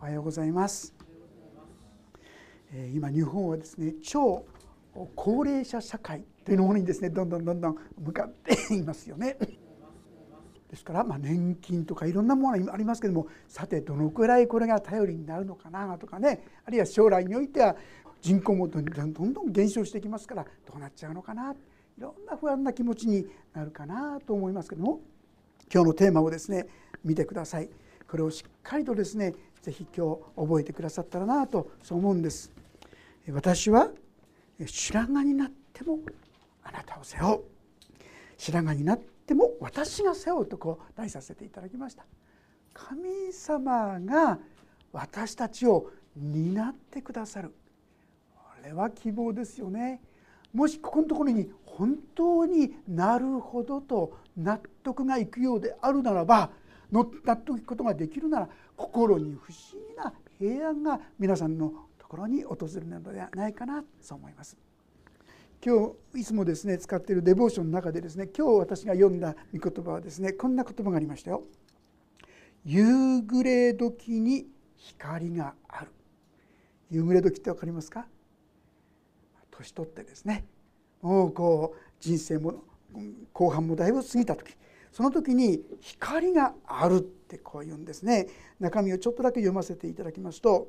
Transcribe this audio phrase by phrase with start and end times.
[0.00, 0.94] おはようございます
[2.94, 4.46] 今日本はですね超
[5.14, 9.36] 高齢者社会というものにですねどんどんどんどん向かっていますよね
[10.70, 17.76] ですから、まあ、年金とかいろんなものがありますけどもさてどのくらいこれが頼りになるのかなとかねあるいは将来においては
[18.22, 21.54] 人口もどんどんどんどん減少していきますからどうなっちゃうのかない
[22.00, 25.00] ろんな不安な気持ちになるかなと思いますけども
[25.70, 26.68] 今日のテーマをですね
[27.04, 27.68] 見てください。
[28.10, 32.50] これをしっかりとですね是非今日覚えてくださったらなとそう思うんです。
[33.30, 33.90] 私は
[34.64, 35.98] 白髪になっても
[36.62, 37.40] あなたを背負う。
[38.38, 42.04] 白髪になっても私が背負うとこう題させていただきました。
[42.72, 44.38] 神様が
[44.92, 47.52] 私たちを担ってくださる。
[48.34, 50.00] これは希望ですよね。
[50.52, 56.50] もしここのところに本当になるほどと納得がいくようであるならば
[56.90, 58.48] 納得いくことができるなら
[58.80, 64.56] 心に不思議な平安が皆さんのところに訪れるのではないかなそう思います。
[65.62, 71.42] 今日いつもですね使っているデボーションの中でですね今日私が読んだ御言葉はですねこんな言葉がありましたよ。
[72.64, 75.90] 夕暮れ時に光がある。
[76.90, 78.06] 夕暮れ時って分かりますか？
[79.50, 80.46] 年取ってですね
[81.02, 82.64] もうこう人生も
[83.34, 84.56] 後半もだいぶ過ぎた時
[84.92, 88.26] その時に光があるってこう言うんですね。
[88.58, 90.68] 中身をちょっとだけ読ませていただきますと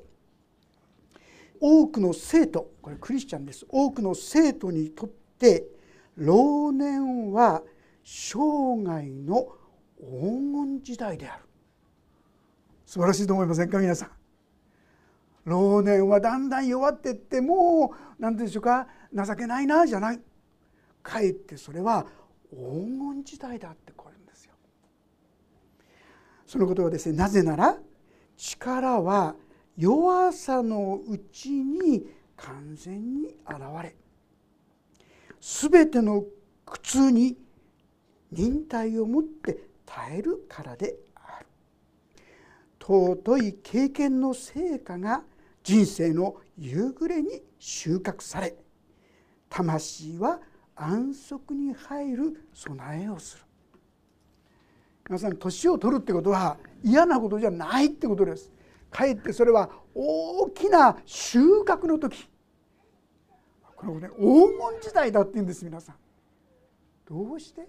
[1.60, 3.66] 多くの生徒これクリスチャンです。
[3.70, 5.68] 多くの生徒にとって
[6.16, 7.64] 老年は
[8.04, 9.48] 生涯の
[10.00, 11.44] 黄金時代である。
[12.86, 14.10] 素晴らしいと思いませんか皆さん。
[15.46, 20.20] 老年はだんだん弱ってってもう何て言うんでしょうか情けないなじゃない。
[21.04, 22.06] かえってそれは
[22.52, 24.54] 黄金時代だってこう言うんですよ。
[26.46, 27.78] そのことはですねなぜなら
[28.36, 29.36] 力は
[29.78, 33.96] 弱さのうちに完全に現れ
[35.40, 36.26] 全ての
[36.66, 37.38] 苦痛に
[38.32, 41.46] 忍耐を持って耐えるからである
[42.80, 45.24] 尊い経験の成果が
[45.64, 48.56] 人生の夕暮れに収穫され
[49.50, 50.40] 魂は
[50.82, 53.44] 安息に入る備えをする。
[55.08, 58.52] 皆さん年を取るってことは嫌なことじゃないってことです。
[58.90, 62.28] かえってそれは大きな収穫の時。
[63.76, 64.24] これね黄
[64.60, 65.96] 金時代だって言うんです皆さん。
[67.08, 67.68] どうして？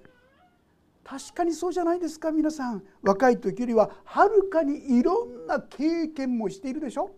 [1.05, 2.83] 確かにそうじゃないですか皆さん。
[3.03, 7.11] 若い時よりははるかにいろんな経験もしているでしょ。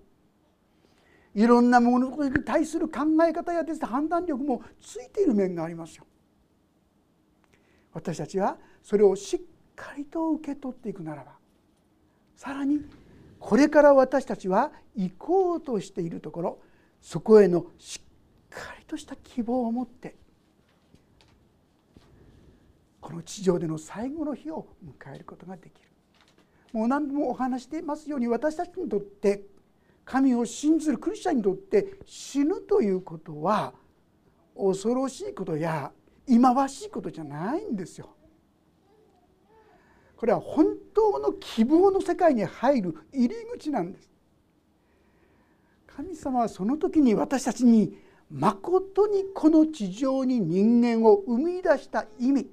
[1.35, 6.07] いろんな物事に対する考え方やです、ね、判断力もついている面がありますよ。
[7.93, 9.41] 私たちはそれをしっ
[9.75, 11.33] かりと受け取っていくならば
[12.37, 12.81] さらに
[13.39, 16.59] これから私たちは行こうとしているところ
[17.01, 20.17] そこへのしっかりとした希望を持って
[23.01, 25.89] この地上での最後の日を迎えることができる
[26.73, 29.45] もう何度もお話していますように私たちにとって
[30.05, 33.73] 神を信ずるクリスチャンにとって死ぬということは
[34.57, 35.93] 恐ろしいことや
[36.27, 38.15] 忌まわしいことじゃないんですよ。
[40.17, 44.09] これは本当の希望の世界に入る入り口なんです。
[45.87, 47.97] 神様はその時に私たちに
[48.31, 52.49] まことにこの地上に人間を生み出した意味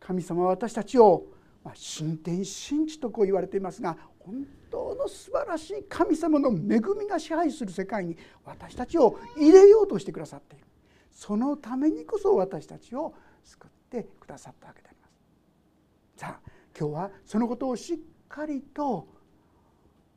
[0.00, 1.26] 神様は私たちを
[1.64, 10.64] 神天神地とこう言われていますが本当の素晴らしい神様の恵みが支配する世界に私たちを入れようとしてくださっている
[11.10, 13.14] そのためにこそ私たちを
[13.44, 17.98] 救ってくださったわけでありますさあ今日はそのことをしっ
[18.28, 19.08] かりと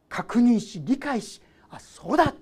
[0.08, 2.34] 確認し理解しあそうだ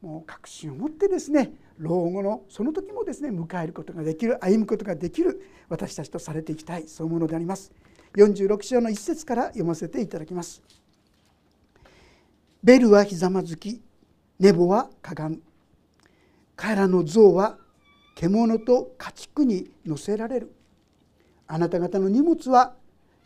[0.00, 7.72] もう確信を持ってですね老後のその時もですね迎えることができる歩むことができる私たちとされていきたいそういうものであります。
[8.16, 10.62] 46章の一節から読ませていただきます。
[12.62, 13.82] ベルはひざまずき
[14.38, 15.42] ネボはかがむ
[16.56, 17.58] 彼らの像は
[18.14, 20.54] 獣と家畜に乗せられる。
[21.46, 22.74] あなた方の荷物は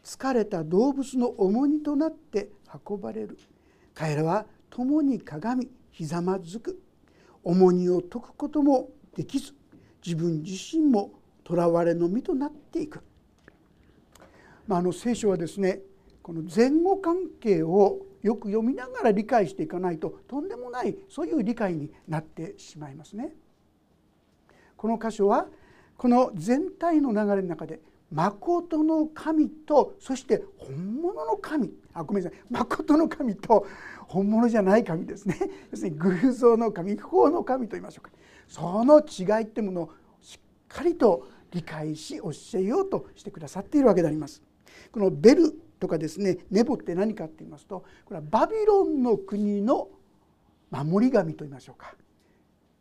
[0.02, 2.48] 疲れた動物の重荷となって
[2.86, 3.38] 運ばれる。
[3.94, 6.80] 彼らは共に鏡ひざまずく。
[7.44, 9.52] 重荷を解くこともできず
[10.04, 11.12] 自分自身も
[11.46, 13.02] 囚われの身となっていく。
[14.68, 15.80] まあ、あの聖書はですね
[16.22, 23.32] この前後関係をよく読みながら理解していかないととんでもないそういう理解になってしまいますね。
[24.76, 25.46] この箇所は
[25.96, 27.80] この全体の流れの中で
[28.12, 33.66] 誠の神とそして本物の神あごめんなさい誠の神と
[34.06, 35.36] 本物じゃない神ですね
[35.70, 38.10] 要するに偶像の神不法の神と言いましょうか
[38.46, 39.92] その違いってものを
[40.22, 40.38] しっ
[40.68, 44.47] かりと理解し教えようとしてくださっているわけであります。
[44.92, 49.88] このベルとかですねネボって何かって言いますとこれはバビロンの国の
[50.70, 51.94] 守り神と言いましょうか。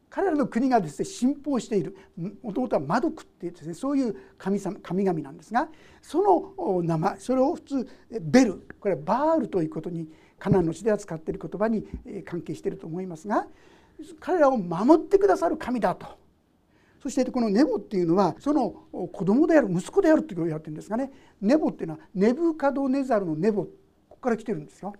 [0.10, 1.96] 彼らの国がですね信奉している
[2.42, 5.70] もともとはマドクってですねそういう神様神々なんですが
[6.02, 7.88] その名前それを普通
[8.22, 10.08] ベルこれはバールということに
[10.40, 11.86] カナンの地では使っている言葉に
[12.26, 13.48] 関係していると思いますが
[14.20, 16.08] 彼らを守ってくださる神だと。
[17.02, 18.70] そしてこのネボっていうのはその
[19.12, 21.12] 子供である息子であると言われてるんですがね
[21.42, 23.70] ネボっていうのはネブカドネザルのネボこ
[24.10, 24.94] こから来てるんですよ。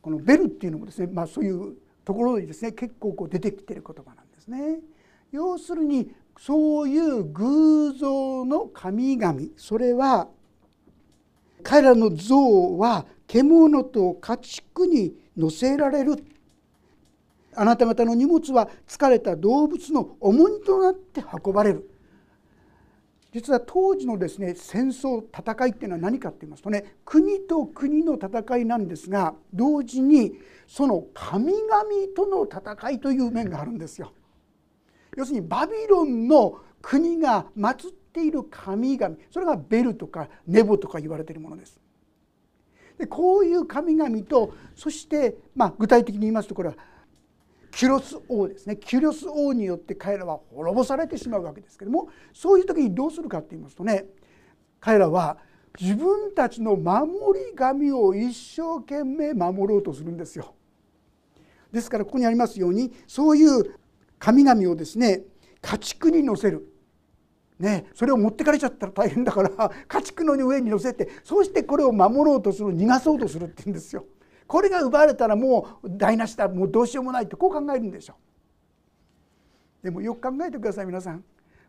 [0.00, 4.80] このベルっていうのもですね、まあ、そういうところにですね結構こう出てきてる言葉なんですね。
[5.30, 10.28] 要するにそういう偶像の神々それは
[11.62, 16.16] 彼らの像は獣と家畜に乗せられる
[17.54, 21.90] あなた方の荷物は疲れた動物の重荷となって運ばれる
[23.32, 30.32] 実は当時のですね戦争戦いっていうのは何かって言いますとね国と国の戦いなんですが同時に
[30.66, 31.60] その神々
[32.14, 34.12] との戦いという面があるんですよ。
[35.16, 41.80] 要するにバビロンの国が祀っている神々それがベルとかネボとか言われているものです。
[42.98, 46.76] でこういう神々とそして、まあ、具体的に言いますとこれは
[47.70, 54.06] キュロス王ですねキュロス王によって彼らは滅ぼされてしまうわけですけどもそういう時にどうするかって言いますとね
[54.80, 55.38] 彼らは
[55.78, 60.54] 自分たちの守り神を一生懸命守ろうとするんですよ。
[61.70, 63.78] ですからここにありますようにそういう
[64.18, 65.22] 神々をですね
[65.62, 66.66] 家畜に乗せる。
[67.58, 74.06] ね、それを持ってかれちゃったら大変だから家畜の上に乗せてそしてこれを守ろうとする逃がそうとするって言うんですよ。
[74.50, 78.14] これが奪われたらもう台無しだもうどうしようもないってこう考えるんでしょ
[79.80, 79.84] う。
[79.84, 81.22] でもよく考えてください皆さん。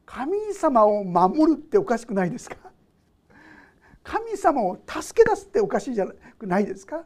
[0.04, 2.58] 神様を守るっておかしくないですか？
[4.02, 6.08] 神様を助け出すっておかしいじゃ
[6.42, 7.06] ないですか？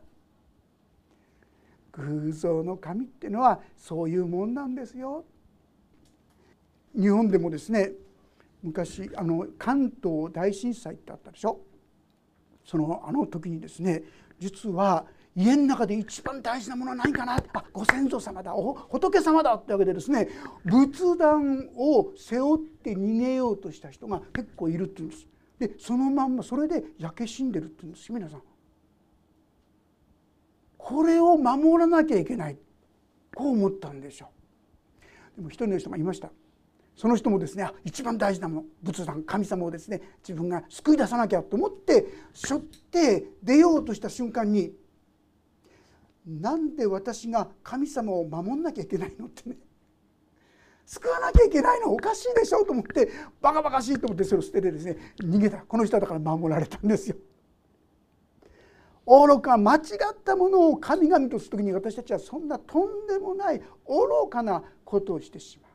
[1.91, 5.25] 偶像の神っていうのはそういうもんなんですよ。
[6.97, 7.91] 日本でもですね
[8.63, 11.59] 昔あの関東大震災ってあったでしょ？
[12.63, 14.03] そのあの時にですね
[14.39, 17.35] 実は家の中で一番大事なものは何かな？
[17.53, 18.53] あご先祖様だ。
[18.53, 20.29] 仏様だってわけでですね
[20.63, 25.27] 仏壇を背負って逃げようとした人が結構いるっていうんです。
[25.59, 28.11] でそのまんまそれで焼け死んでるっていうんです。
[28.13, 28.41] 皆さん。
[30.77, 32.57] これを守らなきゃいけない。
[33.35, 34.27] こう思ったんでしょ
[35.35, 36.29] うでも一人の人がいました。
[36.95, 38.63] その人もですね一番大事なもの。
[38.83, 44.71] 仏壇神様をですね自分が救い出さなきゃと思って背負って出ようとした瞬間に
[46.25, 49.57] なんで私が神様を守んなきゃいけないのってね
[50.85, 53.09] 救わなきゃいけないのおかしいでしょと思って
[53.41, 57.15] バカバカしいと思ってそれを捨ててですね逃げたこの人だから守られたんですよ。
[59.07, 59.81] 愚か間違っ
[60.23, 65.71] たものを神々とする時に私たちはそんなとんでもない愚かなことをしてしまう。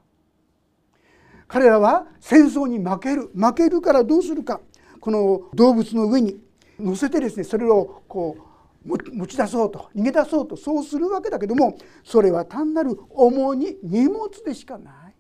[1.47, 4.61] 彼らは戦争に負ける負けるからどうするか
[5.01, 6.41] この動物の上に
[6.79, 8.43] 乗せてですねそれをこう
[8.85, 15.15] 持ち出そうと逃げ出そうとそうするわけだけどもそれは単なる重荷荷物でしかない。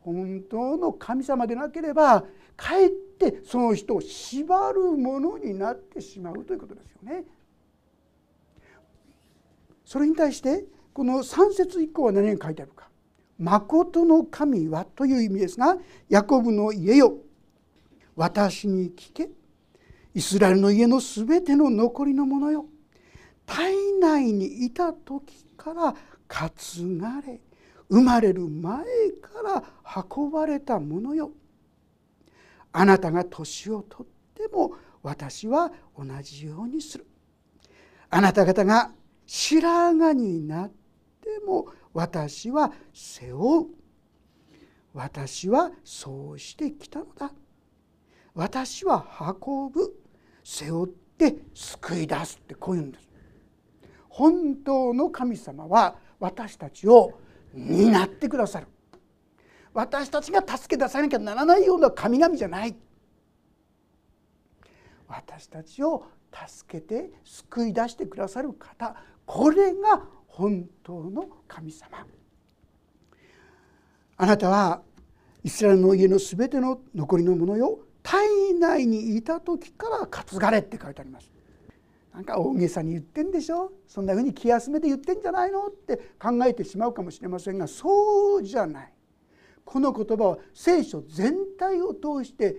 [0.00, 2.24] 本当の神様でなければ
[2.56, 7.24] かえってその人を縛るものになってしまうということですよね。
[9.84, 12.88] それに対してこの3節以降は何が書いてあるか
[13.38, 17.18] 「誠の神は」という意味ですが「ヤコブの家よ
[18.16, 19.30] 私に聞け。
[20.14, 22.66] イスラエルの家のすべての残りのものよ。
[23.46, 25.94] 体内にいた時から
[26.28, 27.40] 担がれ
[27.88, 28.84] 生まれる前
[29.20, 29.64] から
[30.08, 31.32] 運ばれたものよ。
[32.72, 37.06] あなたが年をとっても私は同じようにする。
[38.08, 38.92] あなた方が
[39.26, 40.70] 白髪になっ
[41.20, 43.66] ても私は背負う。
[44.92, 47.32] 私はそうしてきたのだ。
[48.34, 49.04] 私は
[49.42, 49.99] 運ぶ。
[50.50, 53.08] 背負って救い出すってこういうんです。
[54.08, 57.20] 本当の神様は私たちを
[57.54, 58.66] 担ってくださる。
[59.72, 62.74] 私たちが助け出さなきゃならないような神々じゃない。
[65.06, 68.94] 私たちを助けて救い出してくださる方
[69.26, 72.06] これが本当の神様。
[74.16, 74.82] あなたは
[75.44, 81.30] イスラエルの家のすべての残りのものよ体内にいた時から担がれって書いてあります
[82.12, 83.70] なんか大げさに言ってんでしょ？
[83.86, 85.66] そんなふうに気休めで言ってんじゃないの？
[85.66, 88.92] って考えてしまうかもしれませんがそうじゃない
[89.64, 92.56] この言葉は聖書全体を通して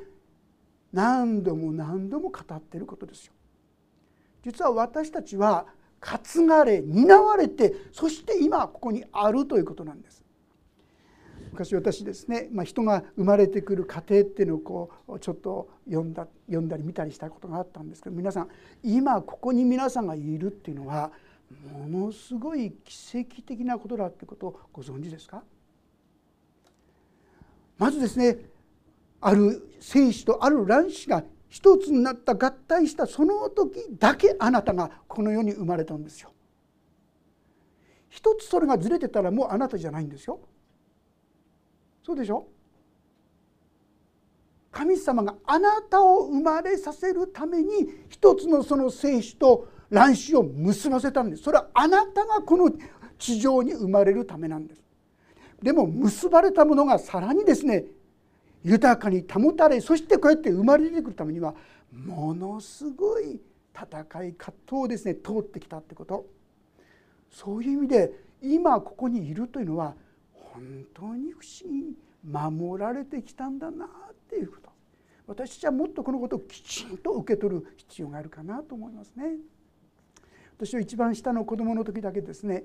[0.94, 3.34] 何度も何度も語ってることですよ。
[4.44, 5.66] 実は私たちは
[6.00, 10.21] 担がれ担われてそして今ここにあるということなんです。
[11.52, 18.48] 昔私ですね、まあ、人が生まれてくる過程っていうのをこうちょっと読んだ読んだり見たりしたことがあったんですけど皆さん
[18.82, 21.12] 今ここに皆さんがいるっていうのは
[21.74, 25.44] ものすごい奇跡的なことだってことをご存知ですか？
[27.78, 28.38] まずですね
[29.20, 36.32] ある精子とある卵子が一つになった合体したその時だけあなたがこの世に生まれたんですよ。
[38.08, 40.40] 一つそれがずれてたらもうあなたじゃないんですよ。
[42.04, 42.48] そうでしょ？
[44.72, 51.44] 神様があなたを生まれさせるために一つのその精子と卵子を結ばせたんです。
[51.44, 52.72] それはあなたがこの
[53.20, 54.82] 地上に生まれるためなんです。
[55.62, 57.84] でも結ばれたものがさらにですね
[58.64, 61.54] 豊かに保たれそしてこうやって生まれてくるためには
[61.92, 63.40] ものすごい
[63.76, 66.26] 戦い葛藤をですね通ってきたってこと。
[67.30, 69.96] そういう意味で今ここにいるというのは
[70.62, 73.90] 本当に不思議に守られてきたんだなっ
[74.30, 74.70] ていうこと
[75.28, 79.38] 私たちはもっとこのことをきちんと受け取る必要があるかなと思いますね。
[80.58, 82.64] 私は一番下の子供の時だけですね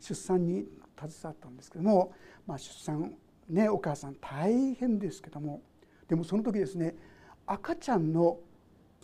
[0.00, 0.64] 出産に
[0.98, 2.14] 携わったんですけども、
[2.46, 3.12] まあ、出産
[3.50, 5.60] ねお母さん大変ですけども
[6.08, 6.94] でもその時ですね
[7.46, 8.38] 赤ちゃんの、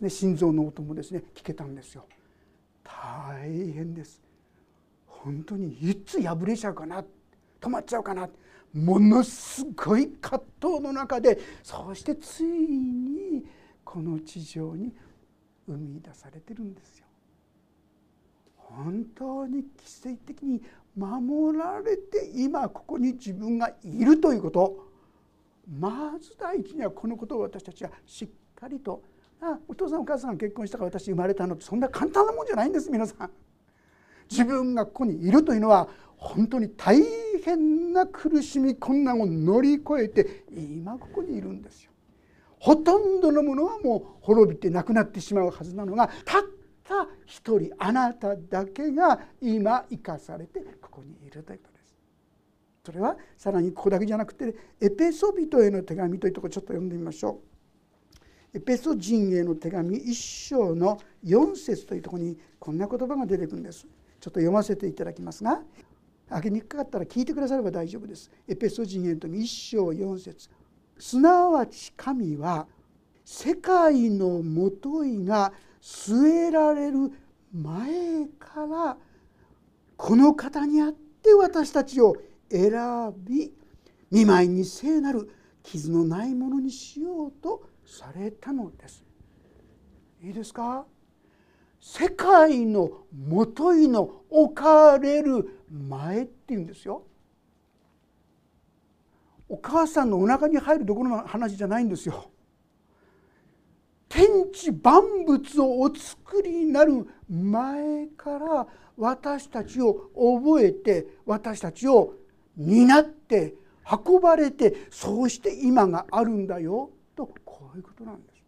[0.01, 2.07] ね、心臓の音もですね聞けたんですよ。
[2.83, 4.23] 大変です
[5.07, 7.05] 本当にいつ破れちゃうかな
[7.61, 8.29] 止まっちゃうかな
[8.73, 13.45] ものすごい葛藤の中でそしてついに
[13.85, 14.93] この地上に
[15.67, 17.07] 生み出されてるんですよ。
[18.57, 20.63] 本当に奇跡的に
[20.97, 24.91] 守られて今ここに自分がいるということ
[25.69, 29.03] まず第一にはこのことを私たちはしっかりと
[29.41, 33.31] あお父さんお母さんが結婚したから私生まれたのってそんな簡単なもんじゃないんです皆さん。
[34.31, 37.03] 自分がここにいるというのは本当に大
[37.45, 41.91] 変な苦しみ困難を乗り越えて今ここにいるんですよ。
[42.59, 46.43] ほとんどのものはもう滅びてなくなってしまうはずなのがたっ
[46.85, 51.95] た一人あなただけが今生かされてここにいるということです。
[52.85, 57.41] それはさらにここだけじゃなくてエペソビトへの手紙というところちょっと読んでみましょ
[58.55, 58.59] う。
[58.59, 60.15] エペソ人への手紙1
[60.49, 63.87] 章の4節というところにこんな言葉が出てくるんです。
[64.21, 65.63] ちょっと読ませていただきますが
[66.29, 68.31] 開けにくかったら聞いてくだされば大丈夫です。
[68.47, 70.49] エペソ人への1章4節
[70.99, 72.67] すなわち神は
[73.25, 77.11] 世界のもといが据えられる
[77.53, 78.97] 前から
[79.97, 82.17] この方にあって私たちを
[82.51, 82.73] 選
[83.17, 83.53] び
[84.11, 85.31] 見舞いに聖なる
[85.63, 89.03] 傷のないものにしようとされたのです。
[90.23, 90.85] いいですか？
[91.81, 92.91] 世界の
[93.27, 97.05] もといの置かれる前っていうんですよ。
[99.49, 102.31] お母さんのお腹に入るどころの話じゃないんですよ。
[104.09, 112.15] 天地万物をお作りになる前から私たちを覚えて私たちを
[112.57, 113.55] 担って
[114.07, 118.43] 運ばれてそうして今があるんだよとこういうことなんです。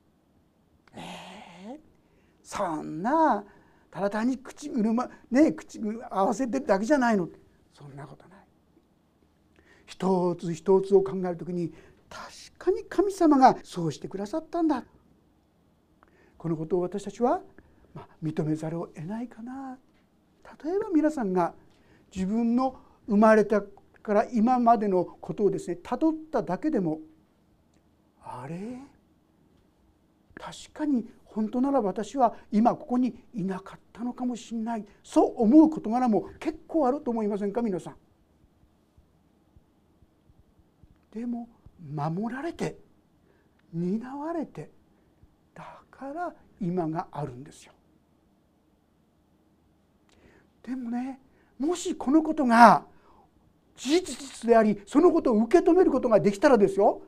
[0.94, 1.02] えー、
[2.52, 3.42] そんな
[3.90, 5.80] ただ単に口車ね口
[6.10, 7.26] 合わせてるだけじゃないの。
[7.72, 8.38] そんなことない。
[9.86, 11.72] 一つ一つを考える時に
[12.10, 14.84] 確かに神様がそうしてくださったんだ。
[16.36, 17.40] このことを私たちは、
[17.94, 19.78] ま認めざるを得ないかな。
[20.62, 21.54] 例えば皆さんが
[22.14, 22.76] 自分の
[23.08, 26.98] 生まれたから今までのことをですねたどっただけでも
[28.22, 28.78] あれ？
[30.34, 37.96] 確かに本当なら私は今ここにいなかったのかもしれないそう思う事柄も結構あると思いませんか皆さん。
[41.12, 41.48] でも
[41.94, 42.78] 守られて
[43.72, 44.70] 担われて
[45.54, 47.72] だから今があるんですよ。
[50.62, 51.20] でもね
[51.58, 52.84] もしこのことが
[53.76, 57.02] 事実でありそのことを受け止めることができたらですよ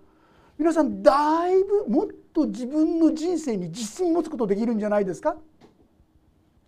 [0.58, 5.36] 皆さんだいぶもっと自分の人生に自信を持つことできるんじゃないですか？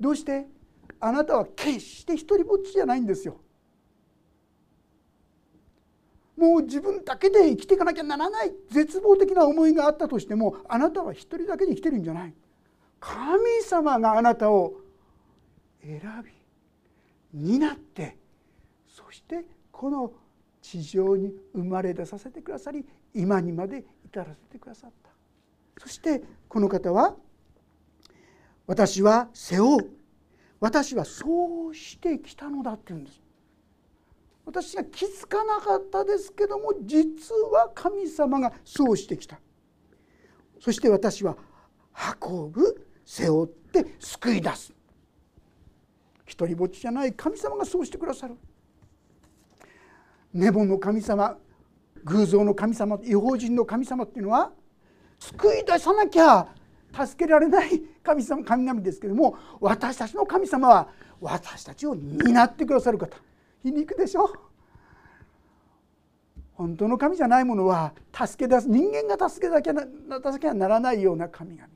[0.00, 0.46] どうして？
[1.00, 3.36] あなたは決して一りぼっちじゃないんですよ。
[6.36, 12.34] ももう自分だけで生きていかなきゃならない絶望的な思いがあったとしてもあなたは一人だけで生きてるんじゃない。
[12.98, 14.74] 神様があなたを
[15.82, 16.32] 選び
[17.34, 18.16] 担って
[18.88, 20.12] そしてこの
[20.62, 25.10] 地上に生まれ出させてくださり今にまで至らせてくださった。
[25.78, 27.16] そしてこの方は
[28.66, 29.90] 「私は背負う。
[30.58, 33.22] 私はそうしてきたのだ」って言うんです。
[34.44, 39.40] 私が気づかなかったですけども実は神様がそうしてきた。
[40.60, 41.36] そして私は
[42.22, 44.72] 運ぶ背負って救い出す。
[46.24, 48.36] 一人ぼっちじゃない神様がそうしてくださる。
[50.32, 51.38] ネボの神様
[52.04, 54.52] 偶像の神様違法人の神様っていうのは
[55.32, 56.46] 救い出さなきゃ
[56.92, 60.88] 助けられない神様神々ですけども私たちの神様は
[61.20, 63.16] 私たちを担ってくださる方
[63.62, 64.32] 皮肉でしょ
[66.56, 71.68] 本当の神じゃないものは助け出す人間が助けなきゃ助けならないような神々。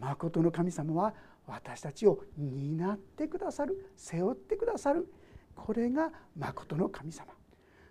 [0.00, 1.14] まことの神様は
[1.46, 5.06] 私たちを担ってくださる背負ってくださる。
[5.54, 7.26] これがまことの神様。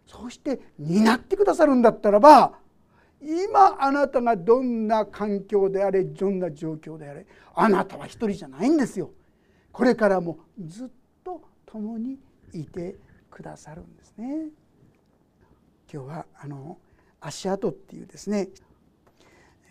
[0.07, 2.53] そして担ってくださるんだったらば
[3.25, 7.25] 今あなたがどんな環境であれどんな状況であれ
[7.55, 9.11] あなたは一人じゃないんですよ。
[9.71, 10.89] これからもずっ
[11.23, 12.19] と共に
[12.53, 12.95] いて
[13.31, 14.49] くださるんですね。
[15.91, 16.77] 今日はあの
[17.21, 18.49] 足跡っていうですね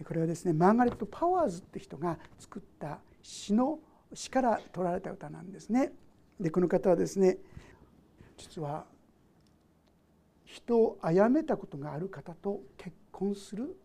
[0.05, 3.79] これはですねマーガレット・パワーズって人が作った詩の
[4.15, 5.93] 詩から取られた歌なんですね。
[6.41, 7.39] でこの方はですね
[8.37, 8.87] 実は
[10.45, 13.77] 人を殺めたことがある方と結婚する？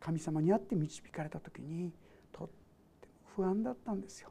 [0.00, 1.92] 神様に会って導かれた時に
[2.32, 4.30] とっても不安だったんですよ。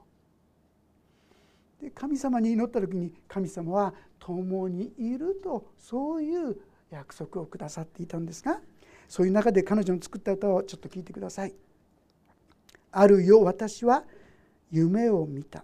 [1.81, 6.57] で神様に祈った時に神様は共にいるとそういう
[6.89, 8.59] 約束をくださっていたんですが
[9.07, 11.53] そういう中で彼女の作った歌をちょっと聞いてください。
[12.91, 14.03] あるよ私は
[14.71, 15.63] 夢を見た。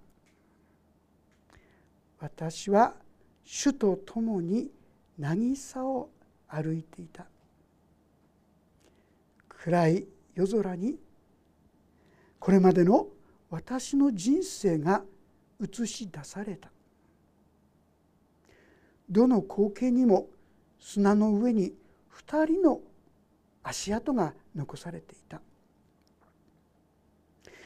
[2.19, 2.95] 私は
[3.43, 4.71] 主と共に
[5.19, 6.09] 渚を
[6.47, 7.25] 歩いていた
[9.67, 10.97] 暗い夜空に
[12.39, 13.07] これまでの
[13.49, 15.03] 私の人生が
[15.61, 16.71] 映し出された。
[19.09, 20.27] どの光景にも
[20.79, 21.73] 砂の上に
[22.15, 22.79] 2人の
[23.61, 25.41] 足跡が残されていた。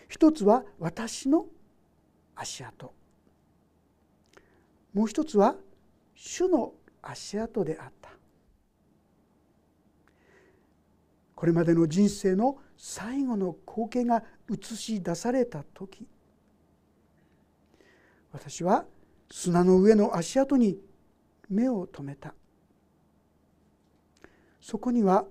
[0.09, 1.45] 一つは私の
[2.35, 2.91] 足跡。
[4.95, 5.55] もう一つは
[6.15, 8.20] 主の足跡であった。
[11.41, 16.05] これまでの人生の最後の光景が映し出された時
[18.31, 18.85] 私は
[19.31, 20.77] 砂の上の足跡に
[21.49, 22.35] 目を留めた。
[24.61, 25.25] そこには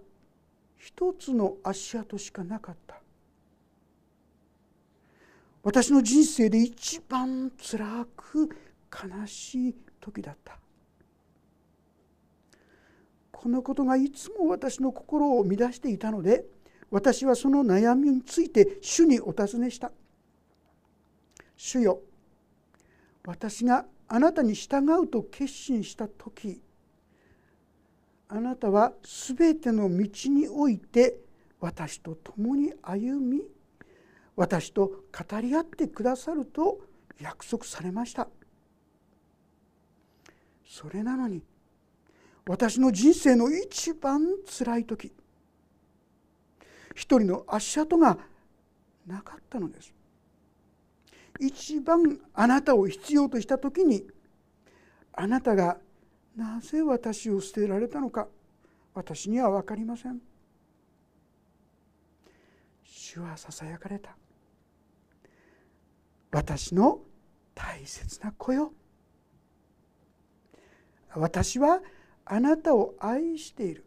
[0.79, 3.01] 一つの足跡しかなかった。
[5.63, 8.51] 私の人生で一番つらく
[8.93, 10.59] 悲しい時だった。
[13.41, 16.45] このことがいつも私の心を乱していたので
[16.91, 19.93] 私はその悩みについて主にお尋ねした
[21.57, 22.03] 「主よ
[23.25, 26.61] 私があなたに従うと決心した時
[28.29, 28.93] あなたは
[29.37, 31.17] 全ての道において
[31.61, 33.41] 私と共に歩み
[34.37, 36.81] 私と語り合ってくださると
[37.19, 38.29] 約束されました。
[40.67, 41.43] それなのに
[42.47, 45.13] 私の人生の一番つらい時。
[46.95, 48.19] 一人の足跡が
[49.07, 49.95] なかったのです。
[51.39, 54.07] 一番あなたを必要とした時に
[55.13, 55.79] あなたが
[56.37, 58.29] なぜ私を捨てられたのか
[58.95, 60.21] 私には分かりません。
[62.85, 64.17] 主はささやかれた。
[66.31, 67.01] 私の
[67.55, 68.73] 大切な子よ。
[71.15, 71.81] 私は
[72.33, 73.85] あなたを愛している。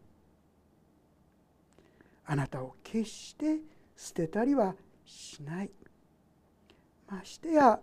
[2.26, 3.60] あなたを決して
[3.96, 4.76] 捨てたりは
[5.06, 5.72] しない。
[7.08, 7.80] ましてや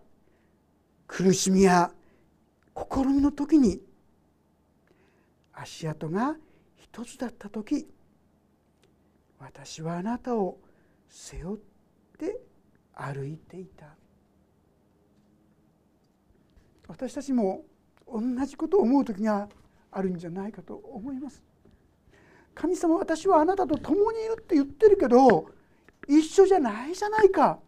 [1.06, 1.90] 苦しみや
[2.76, 3.80] 試みの時に
[5.54, 6.36] 足跡が
[6.76, 7.88] 一つだった時
[9.38, 10.58] 私はあなたを
[11.08, 11.60] 背負っ
[12.18, 12.38] て
[12.92, 13.86] 歩いていた。
[16.86, 17.64] 私たちも
[18.06, 19.48] 同じことを思う時が
[19.90, 21.42] あるんじゃないかと思います。
[22.54, 25.46] 神様私はあなたと共にいるって言ってるけど
[26.08, 27.58] 一緒じゃないじゃないか。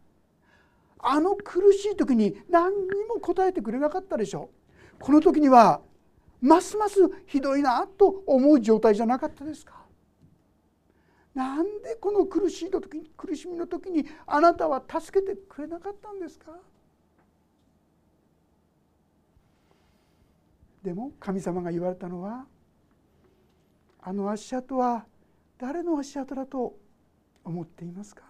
[0.99, 4.51] あの苦しい時に何にも答えてくれなかったでしょ
[5.01, 5.81] この時には
[6.41, 9.83] ますますひどいなと思う状態じゃなかったですか。
[11.35, 16.53] なんでこの苦しい時苦しみの時にあなたは助けてくれなかったんですか。
[20.83, 22.47] でも神様が言われたのは
[24.01, 25.07] あの足跡は
[25.59, 26.75] 誰の足跡だと
[27.45, 28.23] 思っていますか？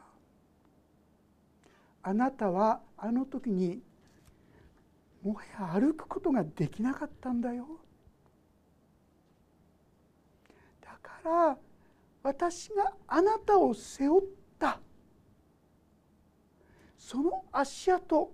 [2.03, 3.81] あなたはあの時に
[5.23, 5.43] もは
[5.77, 7.67] や歩くことができなかったんだよ。
[10.81, 11.57] だから
[12.23, 14.25] 私があなたを背負っ
[14.59, 14.79] た。
[16.99, 18.31] その足跡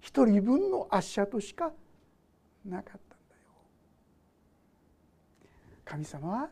[0.00, 1.72] 一人分の足跡しか
[2.64, 3.42] なかったんだよ。
[5.84, 6.50] 神様は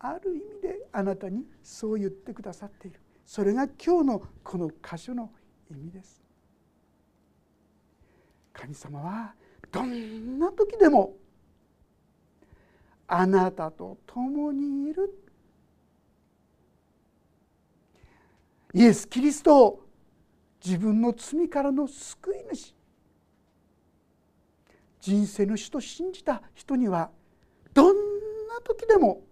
[0.00, 3.00] ある意味であなたにそう言ってくださっている。
[3.26, 5.30] それが今日のこの箇所の
[5.70, 6.22] 意味です。
[8.52, 9.34] 神様は
[9.70, 11.14] どんな時でも
[13.06, 15.14] あなたと共にいる。
[18.74, 19.88] イエス・キリストを
[20.64, 22.74] 自分の罪からの救い主。
[25.00, 27.10] 人生の主と信じた人には
[27.74, 27.96] どん
[28.48, 29.22] な時でも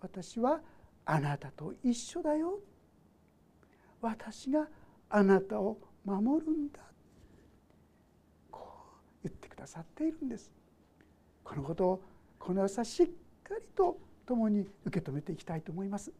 [0.00, 0.60] 私は
[1.04, 2.60] あなたと一緒だよ。
[4.00, 4.68] 私が
[5.08, 6.80] あなたを守るんだ。
[8.50, 8.68] こ
[9.22, 10.50] う言ってくださっているんです。
[11.42, 12.02] このことを
[12.38, 13.06] この朝しっ
[13.42, 16.12] かりと共に受け止めていきたいと思います。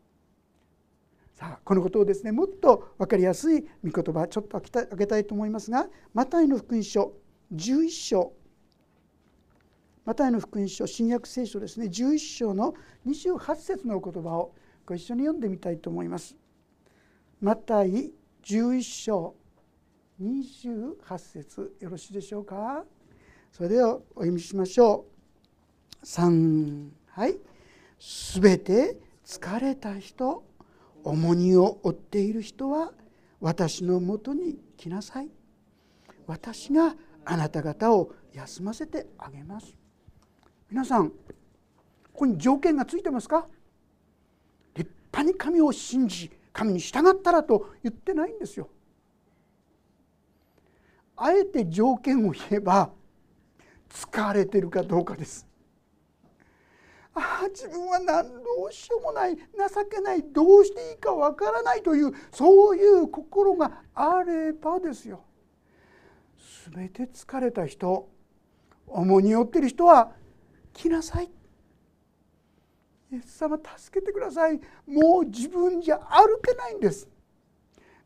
[1.34, 7.12] さあこのことをですねもっと分かりやすい御言葉ちょっと開けたいと思いますがマタイの福音書
[7.52, 8.32] 11章。
[10.04, 11.86] マタイの福音書新約聖書ですね。
[11.86, 12.74] 11章の
[13.06, 14.54] 28節のお言葉を
[14.84, 16.36] ご一緒に読んでみたいと思います。
[17.40, 19.34] マタイ11章。
[20.20, 22.84] 28節よろしいでしょうか？
[23.52, 25.04] それではお読みしましょ
[26.02, 26.04] う。
[26.06, 27.38] 3はい
[27.98, 30.44] 「すべて疲れた人
[31.04, 32.92] 重荷を負っている人は
[33.40, 35.28] 私のもとに来なさい」
[36.26, 39.76] 「私があなた方を休ませてあげます」
[40.70, 41.14] 皆さんこ
[42.20, 43.46] こに条件がついてますか？
[44.74, 48.70] 立派に神を信じ神に従ったらと言ってないんですよ。
[51.16, 52.90] あえて条件を言えば
[53.88, 55.46] 疲れてるかどうかです。
[57.14, 59.42] ああ自分は何どうしようもない情
[59.90, 65.22] けないどうしていいかわからないというそういう心があればですよ。
[66.72, 68.08] 全て疲れた人
[68.86, 70.12] 重荷を負ってる人は
[70.72, 71.30] 来なさい。
[73.12, 74.60] イエス様助けてください。
[74.86, 77.08] もう自分じゃ歩けないんです。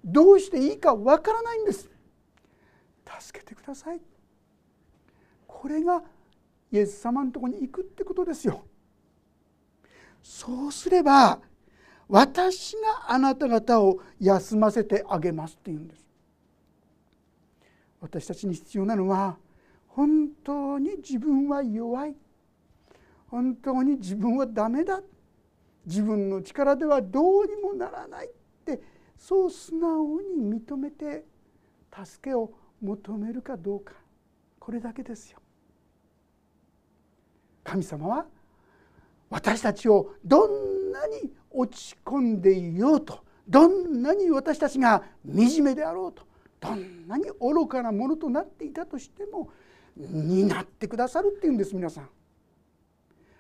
[0.05, 1.91] どうしていいかわからないんです。
[3.21, 4.01] 助けてください。
[5.47, 6.03] これが
[6.73, 8.65] イエス様のとこに行くってことですよ。
[10.23, 11.41] そうすれば
[12.09, 16.00] 私があなた方を休ませてあげますって言うんです。
[18.01, 19.37] 私たちに必要なのは
[19.89, 22.15] 本当に自分は弱い。
[23.29, 25.01] 本当に自分はダメだ。
[25.87, 28.31] 自分の力ではどうにもならないっ
[28.65, 28.81] て
[29.17, 31.25] そう素直に認めて
[31.93, 33.95] 助けを求めるかどうか。
[34.59, 35.39] これだけですよ。
[37.65, 38.27] 神様は
[39.29, 46.25] 私たちをどんなに落ち込んでいようとどんなに私たちが惨めであろうと
[46.61, 49.51] どんなに愚かなものとなっていたとしても
[49.97, 52.09] 担ってくださるっていうんです皆さん。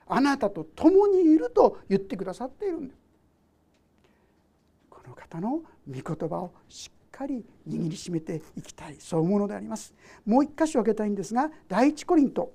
[0.06, 3.00] あなたと共にいると言ってくださっているんです。
[4.88, 9.94] この方の御言葉をしっかり握りしめていきたいそう思うのであります。
[10.26, 12.52] もう一箇所開けたいんですが第一コリント。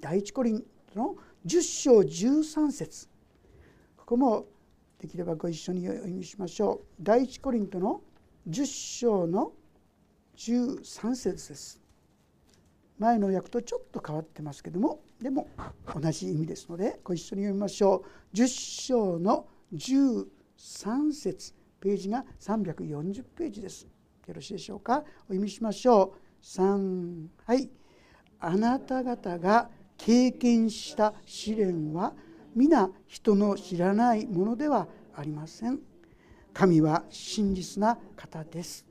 [0.00, 3.08] 第一コリントの10章13節。
[3.96, 4.46] ここも
[4.98, 7.02] できればご一緒にお読みしましょう。
[7.02, 8.02] 第一コリントの
[8.48, 9.52] 10章の
[10.38, 11.82] 13節です。
[12.96, 15.48] 前の訳とちょっと変わってますけどもでも
[16.00, 18.36] 同じ意味ですのでご一緒に読みましょう。
[18.36, 18.46] 10
[18.86, 20.26] 章の13
[21.12, 23.86] 節ページが340ページです。
[24.26, 24.98] よろしいでしょうか？
[24.98, 26.44] お読みしましょう。
[26.44, 27.68] 3はい。
[28.40, 32.14] あなた方が経験した試練は
[32.54, 35.80] 皆人の知らないものではありません。
[36.54, 38.87] 神は真実な方です。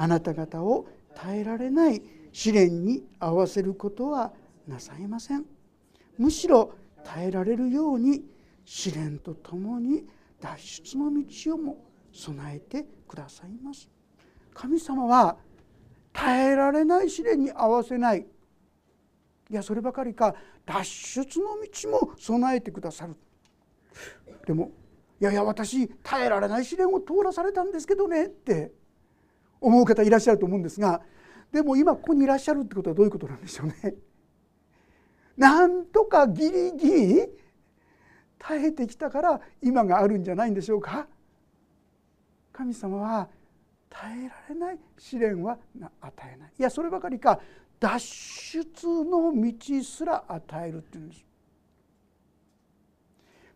[0.00, 2.00] あなた方を耐えられない
[2.32, 4.32] 試練に合わせることは
[4.66, 5.44] なさいません。
[6.16, 6.72] むしろ
[7.04, 8.24] 耐えられるように
[8.64, 10.06] 試練とともに
[10.40, 11.84] 脱出の道をも
[12.14, 13.90] 備えてくださいます。
[14.54, 15.36] 神様は
[16.14, 18.20] 耐えられない試練に合わせない。
[19.50, 20.34] いやそればかりか
[20.64, 23.14] 脱出の道も備えてくださる。
[24.46, 24.70] でも
[25.20, 28.79] いやいや私耐えられない試練を通らされたんですけどねって
[29.60, 31.02] 思う方いらっしゃると思うんですが
[31.52, 33.94] でも今ここにいらっしゃるってことはどういうことなんでしょうね。
[35.36, 37.28] なんとかギリギリ
[38.38, 41.06] 耐えてきたから今があるんじゃないんでしょうか
[42.52, 43.28] 神様は
[43.88, 45.58] 耐えられない試練は
[46.00, 47.40] 与えないいやそればかりか
[47.78, 51.24] 脱出の道すら与えるっていうんです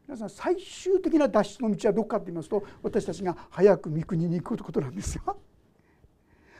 [0.07, 5.39] 皆さん最終的な脱出の道はどこかと言いますと私たちが早く御国に行くことなんですよ。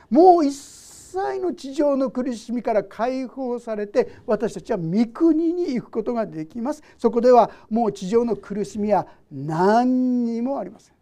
[0.09, 6.83] もう一切の地上の苦しみから解放されて私たちは御国に行くことができます。
[6.97, 10.95] そこではもう地上の苦しみは何にもありません。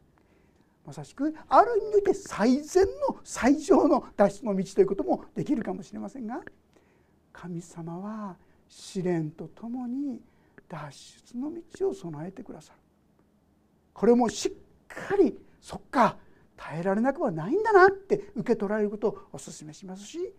[0.85, 6.41] まさしくある意味において最善の最上の脱出の道ということもできるかもしれませんが
[7.31, 8.35] 神様は
[8.67, 10.19] 試練とともに
[10.67, 12.79] 脱出の道を備えてくださる。
[13.93, 14.51] これもしっ
[14.87, 16.17] かりそっか
[16.63, 20.33] 耐えられなくはないんだなって受け取られることをお勧めしますし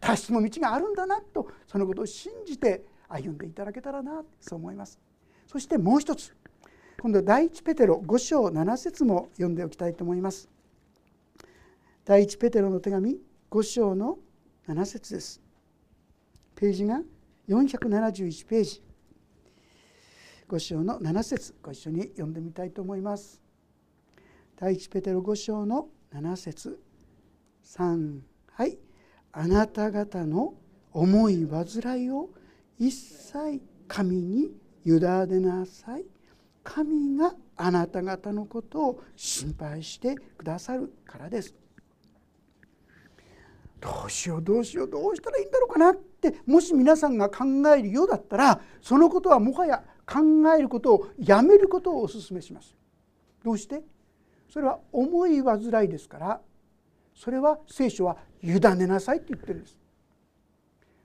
[0.00, 4.98] 脱出の道があるんだなとそのことを信じて歩んでいただけたらなそう思います。
[5.46, 6.34] そしてもう一つ
[7.00, 10.48] 今度は第一ペテロ5章7節も読んでおきたいと思います。
[12.04, 13.18] 第一ペテロの手紙
[13.50, 14.18] 5章の
[14.68, 15.42] 7節です。
[16.54, 17.02] ページが
[17.48, 18.82] 471ページ。
[20.48, 23.45] 5章の7節ご一緒に読んでみたいと思います。
[24.58, 26.80] 第一ペテロ5章の7節。
[27.62, 28.20] 3
[28.52, 28.78] はい。
[29.30, 30.54] あなた方の
[30.92, 32.30] 思い煩いを
[32.78, 34.50] 一切神に
[34.86, 35.00] 委ね
[35.40, 36.06] なさい。
[36.64, 41.54] 神があなた方のことを心配してくださるからです。
[43.78, 47.44] どうしようどうしようどうしたらいいんだろうかなってもし皆さんが考
[47.76, 50.20] えるようだったらそのことはもはや考
[50.58, 52.74] えることをやめることをお勧めします。
[53.44, 53.82] どうして？
[54.56, 56.40] それは重い煩いですから
[57.14, 59.76] それは聖書は委ねなさいって言ってるんです。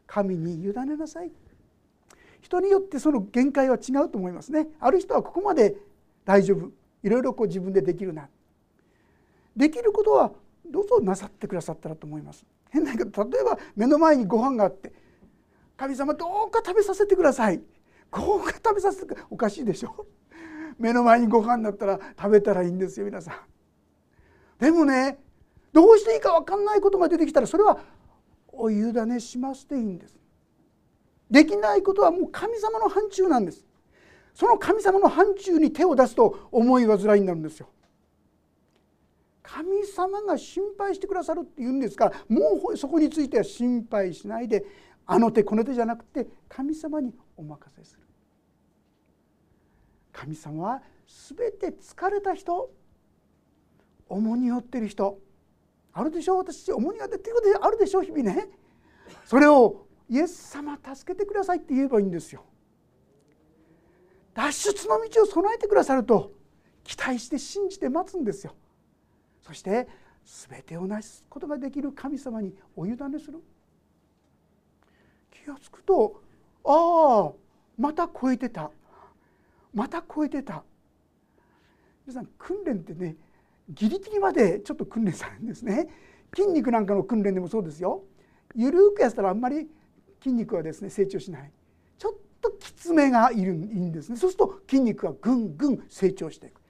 [0.07, 1.29] 神に委ねなさい
[2.39, 4.67] 人によってその限界は違うと思いますね。
[4.79, 5.75] ある人はここまで
[6.23, 6.71] 大丈夫
[7.03, 8.29] いろいろこう自分でできるな
[9.57, 10.31] できることは
[10.65, 12.45] どうぞなさってくださったらと思います。
[12.69, 14.93] 変だけど例えば目の前にご飯があって
[15.75, 17.57] 神様どうか食べさせてください
[18.13, 20.07] どうか食べさせておかしいでしょ
[20.77, 23.35] 目の前にご飯だったら食べたらいいんですよ皆さん。
[24.63, 25.19] でもね
[25.73, 27.79] どうしていいか分かんないことが出てきたらそれは
[28.51, 30.15] お委ねしますでいいんです。
[31.29, 33.65] できないことはもう神様の範疇なんです。
[34.33, 37.69] その神様の範疇に手を出すと思い煩いになるんですよ。
[39.41, 44.65] 神様が心配してくださるって言うんですからもうそこについては心配しないで
[45.05, 48.00] あの手この手じゃなくて神様にお任せする
[50.21, 52.69] 神様は全て疲れた人
[54.07, 55.17] 重荷を負ってる人
[55.93, 58.47] あるでしょう私重荷が出てることあるでしょう日々ね。
[59.25, 62.43] それをイエス様助けてくださいって言えばいいんですよ。
[64.35, 66.31] 脱出の道を備えてくださると
[66.83, 68.53] 期待して信じて待つんですよ。
[69.41, 69.87] そして
[70.23, 73.41] 全てを成すことができる神様にお委ねする。
[75.31, 76.21] 気が付くと
[76.63, 77.31] ああ
[77.75, 78.69] また超えてた。
[79.73, 80.63] また超えてた。
[82.05, 83.15] 皆さん訓練ってね
[83.69, 85.87] ギリギリまでちょっと訓練されるんですね。
[86.35, 88.03] 筋肉なんかの訓練でもそうですよ。
[88.55, 89.67] ゆるくやったらあんまり
[90.21, 91.51] 筋肉はですね成長しない。
[91.97, 94.17] ちょっときつめがいるいんですね。
[94.17, 96.61] そうすると筋肉がぐんぐん成長していく。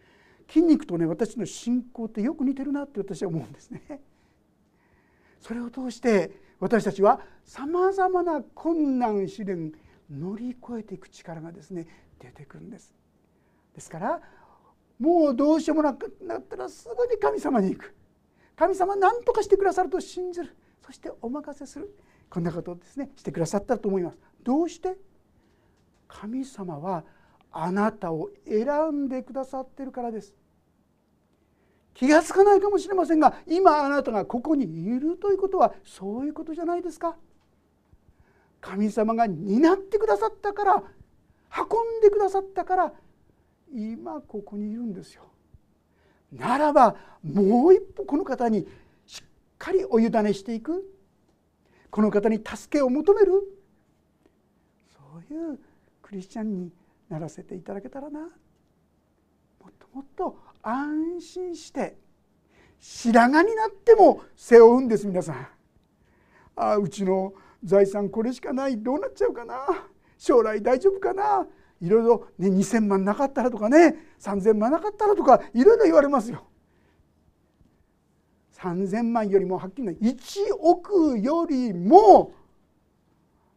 [0.48, 4.02] 筋肉とね私の信仰ってよく似てるなって私は思うんですね。
[5.40, 9.72] それを通して私たちはさまざまな困難試練
[10.10, 11.88] 乗り越えていく力がですね
[12.22, 12.94] 出てくるんです。
[13.74, 14.22] ですから
[15.00, 17.96] もうどうしようもなくなったらすぐに神様に行く
[18.56, 20.56] 神様何とかしてくださると信じる
[20.86, 21.98] そしてお任せする
[22.30, 24.20] こんなことをですねしてくださったと思います。
[24.44, 24.98] どうして？
[26.08, 27.04] 神様は
[27.52, 30.34] あなたを選んでくださってるからです。
[31.94, 37.18] 気が付かないかもしれませんが今あなたがここにいるということはそういうことじゃないですか。
[38.62, 40.84] 神様が担ってくださったから
[41.58, 42.94] 運んでくださったから
[43.74, 45.24] 今ここにいるんですよ。
[46.32, 48.68] ならばもう一歩この方に
[49.06, 49.24] しっ
[49.58, 50.84] かりお委ねしていく。
[51.90, 53.34] この方に助けを求める。
[54.94, 55.60] そういう
[56.02, 56.72] クリスチャンに
[57.10, 58.20] ならせていただけたらな。
[58.22, 58.30] もっ
[59.78, 61.98] ともっと安心して
[62.80, 65.36] 白髪になっても背負うんです皆さん。
[66.56, 67.34] ああうちの
[67.64, 68.78] 財産これしかない。
[68.78, 69.86] どうなっちゃうかな。
[70.22, 71.48] 将来大丈夫かな？
[71.82, 76.46] いろいろ、ね、2,000万なかったらとかね3,000万なかったらとかいろいろ言われますよ。
[78.54, 82.34] 3,000万よりもはっきり言う1億よりも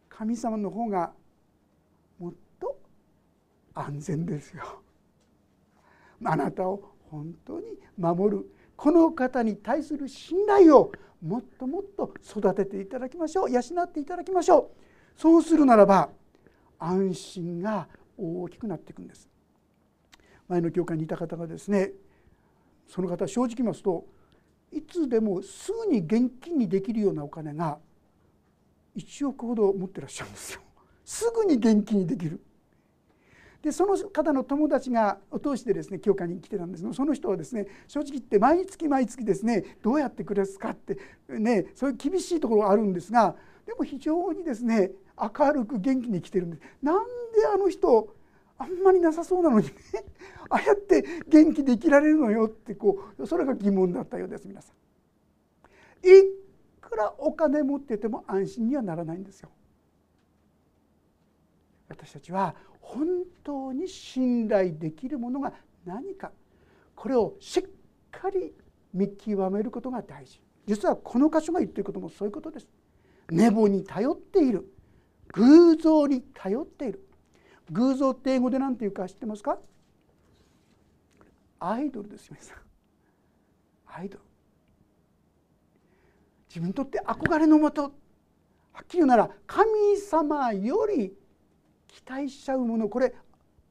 [0.09, 1.11] 神様の方が
[2.17, 2.79] もっと
[3.75, 4.81] 安全ですよ。
[6.23, 14.71] あなたを本当に守るこの方に対する信頼をもっともっと育てていただきましょう養っていただきましょ
[15.15, 16.09] うそうするならば
[16.79, 19.29] 安心が大きくなっていくんです
[20.47, 21.91] 前の教会にいた方がですね
[22.87, 24.05] その方正直言いますと
[24.71, 27.79] いつでもすぐに現金にできるようなお金が
[28.97, 30.61] 1億ほど持ってらっしゃるんですよ。
[31.03, 32.41] すぐに現金にできる。
[33.61, 43.35] でその方の友達がお通しでですね教会に来てたんですがその人はですね正直言って毎月毎月ですねどうやって暮らすかってねそういう厳しいところがあるんですが
[43.65, 48.15] でも非常にですね明るく元気に来てるんですなんであの人
[48.57, 49.73] あんまりなさそうなのにね
[50.49, 56.07] ああやって元気で生きられるのよってこうそれが疑問だったようです皆さん。
[56.07, 56.11] い
[56.79, 59.49] くらお金持ってても安心にはならないんですよ。
[61.89, 63.07] 私たちは本
[63.43, 65.53] 当に信頼できるものが
[65.85, 66.31] 何か
[66.95, 67.63] これをしっ
[68.11, 68.53] かり
[68.93, 72.67] 見極めることが大事実はこの箇所が言ってることもそういうことです。
[73.31, 74.71] ネボに頼っている
[75.35, 77.07] 偶像に頼っている。
[77.71, 79.57] 偶像って英語で何て言うか知ってますか？
[81.59, 82.57] アイドルですよ皆さん。
[83.99, 84.23] アイドル。
[86.47, 87.83] 自分にとって憧れのもと。
[88.71, 91.13] はっきり言うなら神様より
[91.87, 92.87] 期待しちゃうもの。
[92.87, 93.13] これ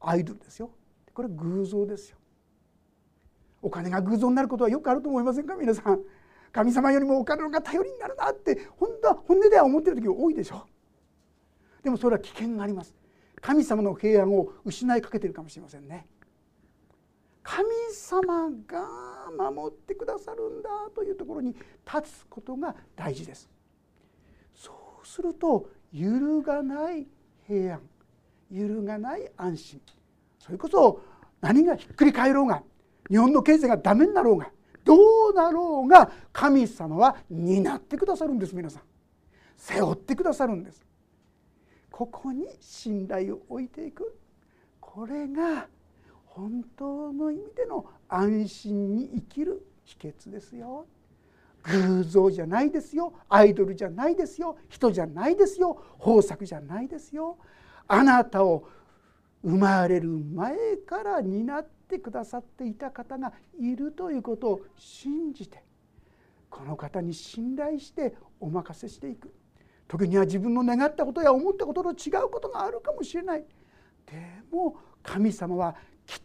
[0.00, 0.70] アイドルですよ。
[1.12, 2.18] これ偶像ですよ。
[3.62, 5.54] お金が偶像になることはよくあると思いませんか？
[5.56, 6.00] 皆さん。
[6.52, 10.66] 神様よりもお金が頼りになるなって本当は本音では思ってる時多いでしょ。
[11.84, 12.94] でもそれは危険があります。
[13.40, 16.06] 神様の平安を失いかけているかもしれませんね。
[17.42, 21.54] 神様が守ってくださるんだというところに
[21.86, 23.50] 立つことが大事です。
[24.54, 27.06] そうすると揺るがない
[27.46, 27.80] 平安
[28.50, 29.80] 揺るがない安心
[30.38, 31.02] それこそ
[31.40, 32.62] 何がひっくり返ろうが
[33.10, 34.50] 日本の経済がダメになろうが
[34.84, 34.96] ど
[35.30, 38.82] うなろうが神様は担ってくださるんです皆さん。
[39.56, 40.82] 背負ってくださるんです。
[41.96, 44.18] ここに信頼を置いていく。
[44.80, 45.68] これが
[46.24, 50.86] 本当の意味での安心に生きる秘訣ですよ。
[51.62, 53.12] 偶像じゃないですよ。
[53.28, 54.56] アイドルじゃないですよ。
[54.68, 55.80] 人じゃないですよ。
[56.04, 57.38] 豊作じゃないですよ。
[57.86, 58.66] あなたを
[59.44, 65.62] 生まれる前から担ってくださっていた方がいるということを信じて
[66.50, 69.32] この方に信頼してお任せしていく。
[69.86, 73.44] 時には自分の願ったことや思ったことと違うことがあるかもしれない。
[74.06, 76.20] でも神様はきっ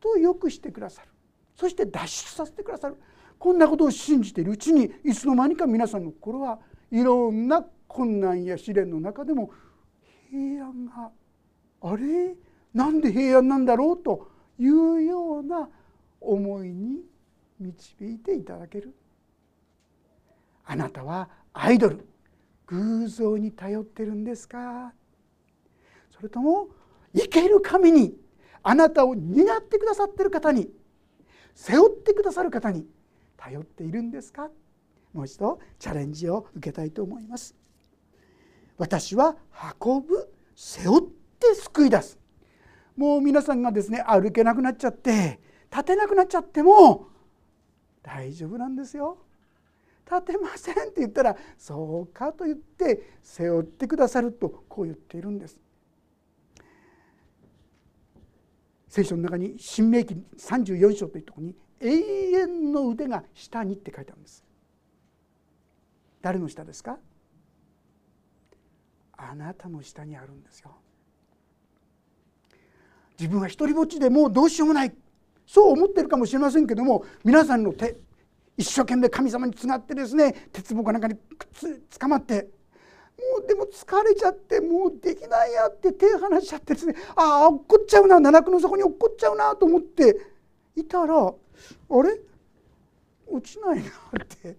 [0.00, 1.08] と良くしてくださる。
[1.54, 2.96] そして脱出させてくださる。
[3.38, 6.58] こんなことを信じているうちにいつの間にか皆さんの心は
[6.90, 9.50] いろんな困難や試練の中でも
[10.30, 11.10] 平安が
[11.82, 12.34] あれ？
[12.74, 15.68] なんで平安なんだろうというような
[16.20, 17.02] 思いに
[17.60, 18.94] 導いていただける。
[20.64, 22.06] あなたはアイドル。
[22.66, 24.92] 偶像に頼ってるんですか？
[26.10, 26.68] それとも
[27.14, 28.16] 生ける神に
[28.62, 30.68] あなたを担ってくださってる方に
[31.54, 32.86] 背負ってくださる方に
[33.36, 34.48] 頼っているんですか？
[35.12, 37.54] もう一度チャレンジを受けたいと思います。
[38.76, 39.36] 私は
[39.80, 41.02] 運ぶ背負っ
[41.38, 42.18] て救い出す。
[42.96, 45.38] もう皆さんがですね歩けなくなっちゃって
[45.70, 47.08] 立てなくなっちゃっても
[48.02, 49.18] 大丈夫なんですよ。
[50.08, 55.58] 立てませんって言ったらそうかと言って背負ってくださるとこう言っているんです。
[58.88, 64.44] 聖書の中に「新明記34章」というところに「永遠の腕が下に」って書いてあるんです。
[66.22, 66.98] 誰の下ですか？
[69.18, 70.76] あなたの下にあるんですよ。
[73.18, 74.94] 自分は一りぼっちでもうどうしようもない
[75.46, 77.96] そう思ってるかもしれませんけども皆さんの手
[78.56, 82.48] 一生懸命神様につがってですね鉄棒かなんかにくっつ捕まって
[83.18, 90.16] もうでも疲れちゃってもうできないやって手離しちゃってですねああ落っこっちゃうな七区の底に落っこっちゃうなと思って
[90.74, 91.34] いたらあ
[92.02, 92.20] れ？
[93.28, 94.56] 落ちないなって。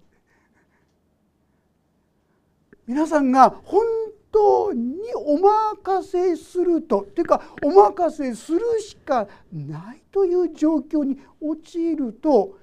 [2.86, 3.86] 皆さんが本
[4.32, 12.58] 当にお任せするとっていうかお任せするしかないという状況に陥ると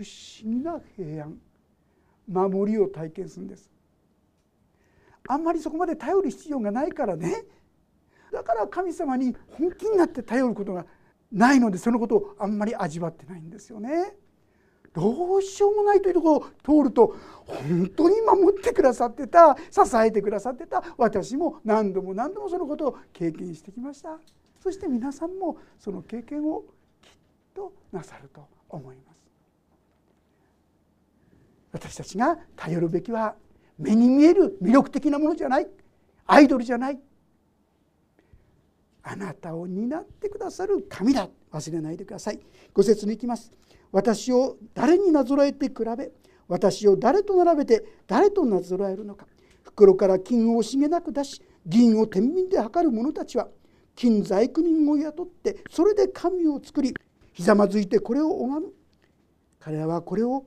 [0.00, 1.38] 不思議な平安
[2.26, 3.70] 守りを体験するんです。
[5.28, 7.44] あんまりそこまで頼る必要がないからね
[8.32, 10.86] だから神様に本気になって頼ることが
[11.30, 14.16] ないのでそのことをあんまり味わってないんですよね。
[14.94, 16.28] どうしようもないというとこ
[16.64, 24.18] ろを通ると本当に守ってくださってた支えてくださってた私も何度も何度もそのことを経験してきました
[24.60, 26.64] そして皆さんもその経験を
[27.02, 27.10] きっ
[27.54, 29.09] となさると思います
[31.72, 33.34] 私たちが頼るべきは
[33.78, 35.68] 目に見える魅力的なものじゃない。
[36.26, 36.98] アイドルじゃない。
[39.02, 41.28] あなたを担ってくださる神だ。
[41.52, 42.40] 忘れないでください。
[42.72, 43.52] ご説に行きます。
[43.92, 46.12] 私を誰になぞらえて比べ
[46.46, 49.26] 私を誰と並べて誰となぞらえるのか。
[49.62, 53.48] 袋から金を惜しげなく出し銀を天秤で測る者たちは
[53.94, 56.94] 金細工人を雇ってそれで神を作り
[57.32, 58.72] ひざまずいてこれを拝む。
[59.58, 60.44] 彼らはこれを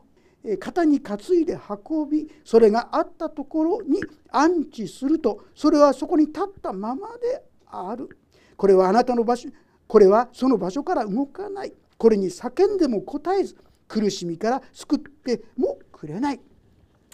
[0.59, 1.57] 肩に担いで
[1.89, 8.09] 運びそれがあったところに安置するとそれはそこに立ったままである。
[8.57, 9.49] これはあなたの場所
[9.87, 11.73] これはその場所から動かない。
[11.97, 13.55] これに叫んでも答えず
[13.87, 16.39] 苦しみから救ってもくれない。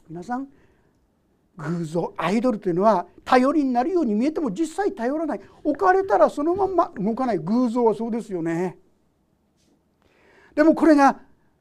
[0.10, 0.48] 皆さん
[1.58, 5.42] 偶像アイドルというのは頼りになるように見えても実際頼らない。
[5.64, 7.38] 置かれたらそのまんま動かない。
[7.38, 8.78] 偶像はそうですよね。
[10.56, 11.20] でもこれが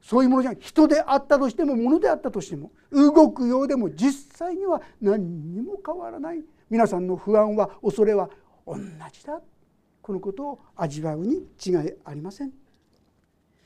[0.09, 6.43] そういうものじゃない人であったとしても物であったとしても動くようでも実際には何にも変わらない。
[6.67, 8.27] 皆さんの不安は恐れは
[8.65, 8.75] 同
[9.11, 9.39] じだ。
[10.01, 12.51] このことを味わうに違いありません。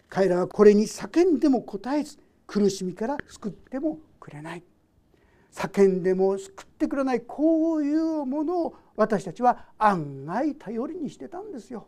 [0.09, 4.63] 彼らはこれに叫んでも答えず苦しみから救ってもくれない。
[5.53, 11.87] 叫んでも救ってくれないこういうものを私たちは案外頼りにしてたんですよ。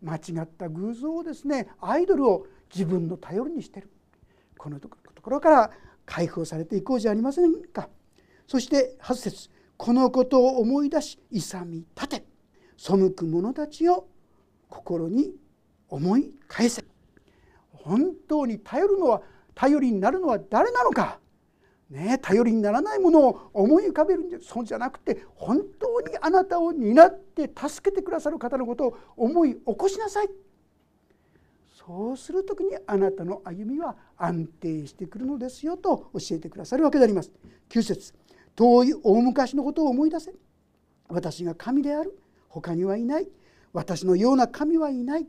[0.00, 3.90] 間違った偶像をですねアイドルを自分の頼りにしてる。
[4.56, 5.70] このところから
[6.06, 7.88] 解放されていこうじゃありませんか。
[8.46, 9.50] そして8節。
[9.76, 12.26] このことを思い出し勇み立て。
[12.76, 14.08] 背く者たちを
[14.68, 15.34] 心に
[15.88, 16.84] 思い返せ。
[17.72, 19.22] 本当に頼るのは
[19.54, 21.20] 頼りになるのは誰なのか。
[21.90, 24.38] ね、頼りにならないものを思い浮かべるんじゃ。
[24.42, 30.28] そうじゃなくて本当にあなたを担って助けてくださる方のことを思い起こしなさい。
[31.86, 37.30] そうする時にあなたの歩みは安定してくるのですよと教えてくださるわけであります。
[37.68, 38.14] 9節
[38.56, 40.32] 遠い大昔のことを思い出せ。
[41.08, 42.18] 私が神である。
[42.48, 43.28] 他にはいない。
[43.74, 45.26] 私のような神はいない。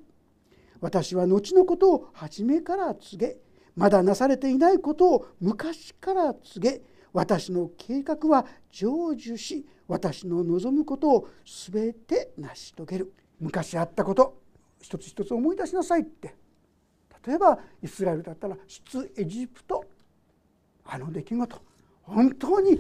[0.80, 3.38] 私は後のことを初めから告げ。
[3.76, 6.82] まだなされていないことを昔から告げ。
[7.12, 8.86] 私の計画は成
[9.16, 11.28] 就し私の望むことを
[11.72, 13.14] 全て成し遂げる。
[13.42, 14.42] 昔あったこと
[14.80, 16.45] 一つ一つ思い出しなさいって。
[17.26, 19.86] 例えばイスラエルだったら出エジプト。
[20.86, 21.62] あの出来事。
[22.04, 22.80] 本当に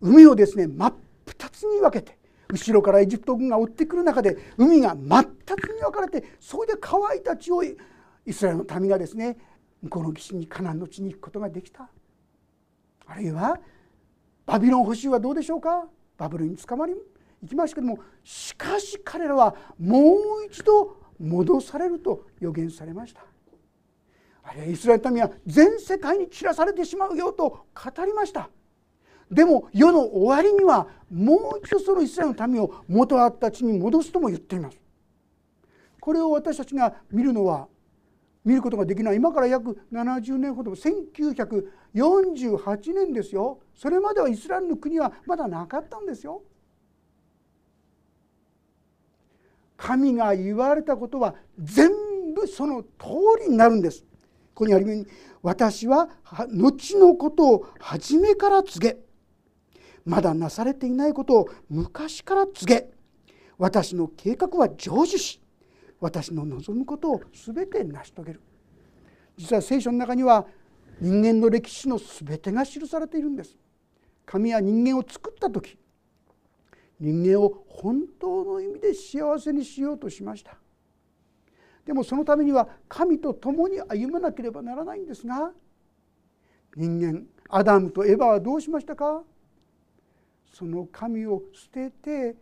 [0.00, 0.94] 海をですね真っ
[1.26, 2.16] 二つに分けて
[2.52, 7.76] 後ろからエジプト軍が追ってくる中で海が真っ二つに分かれてそれで乾いた地をイ
[8.32, 9.36] スラエルの民がですね
[9.82, 11.88] 向こうの岸にカナンの地に行くことができた。
[13.06, 13.58] あるいは
[14.46, 15.86] バビロン捕囚はどうでしょうか？
[16.16, 16.94] バブルに捕まり
[17.42, 23.22] 行きましたけどもしかし彼らはもう一度戻されると予言されました。
[24.48, 28.50] あるいはイスラエル民は全世界に散らされてしまうよと語りました
[29.30, 34.78] でも世の終わりにはもう一度そのイスラエルの民を元あった地に戻すとも言っています
[36.00, 37.68] これを私たちが見るのは
[38.44, 46.42] 見ることができない今から約70年ほど1948年ですよそれまではイスラエルの国はまだなかったんですよ。
[49.76, 51.88] 神が言われたことは全
[52.34, 52.88] 部その通
[53.44, 54.04] りになるんです。
[54.58, 55.06] ここにあるように
[55.40, 56.08] 私は
[56.50, 58.98] 後のことを初めから告げ。
[60.04, 62.90] まだなされていないことを昔から告げ。
[63.56, 65.40] 私の計画は成就し
[66.00, 68.40] 私の望むことを全て成し遂げる。
[69.36, 70.44] 実は聖書の中には
[71.00, 73.56] 人間の歴史の全てが記されているんです。
[74.26, 75.78] 神は人間を作った時
[76.98, 80.58] 人間を本当の意味で幸せにしようとしました。
[81.88, 85.52] でもそのためには神と共に歩まなければならないんですが
[86.76, 89.22] 人間アダムとエバはどうしましたか？
[90.52, 92.36] その神を捨てて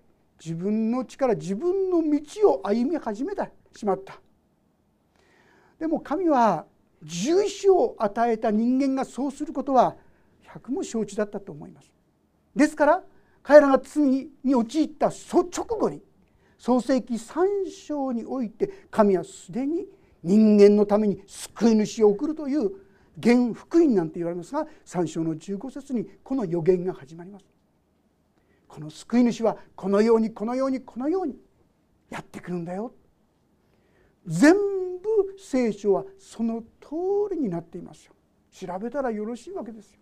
[0.45, 4.19] 自分の力自分の道を歩み始めてしまった。
[5.79, 6.67] でも神は
[7.09, 9.95] 獣医師を与えた人間がそうすることは
[10.43, 11.93] 百も承知だったと思います。
[12.57, 13.03] ですから
[13.45, 16.03] 彼らが罪に陥った直後に
[16.59, 19.87] 創世紀3章において神はすでに
[20.23, 22.73] 人間のために救い主を送るという
[23.23, 27.45] 原福音なんて言われますが3章の15節にこの予言が始まります。
[28.69, 31.37] この救い主はこのようにこのようにこのように
[32.11, 32.93] やってくるんだよ。
[34.27, 34.59] 全部
[35.39, 38.13] 聖書はその通りになっていますよ。
[38.51, 40.01] 調べたらよろしいわけですよ。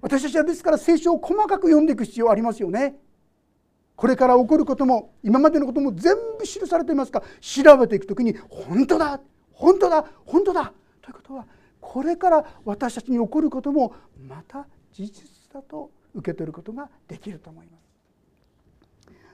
[0.00, 2.96] 私たちはですから聖書を細かく読んでいく必要ありますよね。
[3.96, 7.22] これから起こることも今までのことも全部記されていますか？
[7.40, 9.20] 調べていく時に本当だ
[9.52, 10.72] 本当だ本当だ。
[11.00, 11.46] ということは
[11.80, 13.94] これから私たちに起こることも
[14.28, 17.86] また事実だと受け取ることができると思います。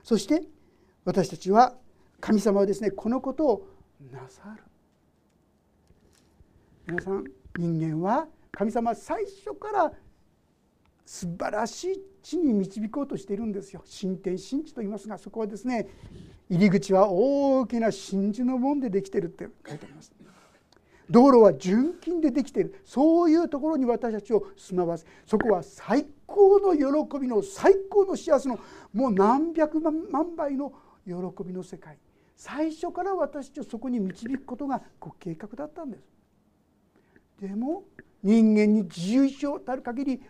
[0.03, 0.43] そして
[1.03, 1.75] 私たちは
[2.21, 3.67] 神様はですねこのことを
[4.11, 4.63] なさる。
[6.87, 7.25] 皆さん
[7.57, 9.91] 人間は神様は最初から
[11.05, 13.81] 素晴らしい地に導こうとしているんですよ。
[13.85, 15.87] 新天新地と言いますがそこはですね
[16.49, 20.11] 入り口は大きな真珠の門でできているって書いてあります。
[21.09, 22.81] 道路は純金でできている。
[22.85, 28.57] そういうところに私たちを住まわせそこは最高の喜びの最高の幸せの
[28.93, 30.73] もう何百万倍の
[31.05, 31.97] 喜びの世界。
[32.35, 36.03] 最初から私たちをそこに導くことがご計画だったんです。
[37.39, 37.83] でも
[38.23, 40.21] 人間に自由意志をたる限り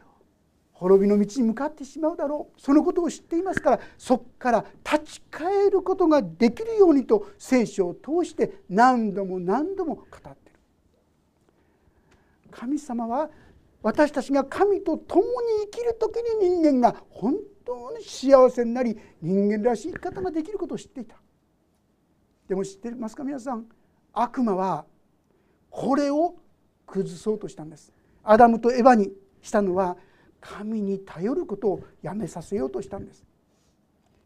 [0.73, 2.61] 滅びの道に向かってしまうだろう。
[2.61, 10.59] そのことを知っていますからそこから立ち返ることができるようにと聖書を通して何度も何度も語っている。
[12.51, 13.29] 神様は
[13.81, 15.27] 私たちが神と共に
[15.65, 21.15] 生きる時に人間が本当に幸せになり人間らしい生き方ができることを知っていた。
[22.47, 23.23] でも知ってますか？
[23.23, 23.65] 皆さん。
[24.11, 24.85] 悪魔は
[25.69, 26.35] これを
[26.85, 27.91] 崩そうとしたんです。
[28.23, 29.11] アダムとエヴァに
[29.41, 29.97] したのは
[30.45, 33.23] 神に頼ることをやめさせようとしたんです。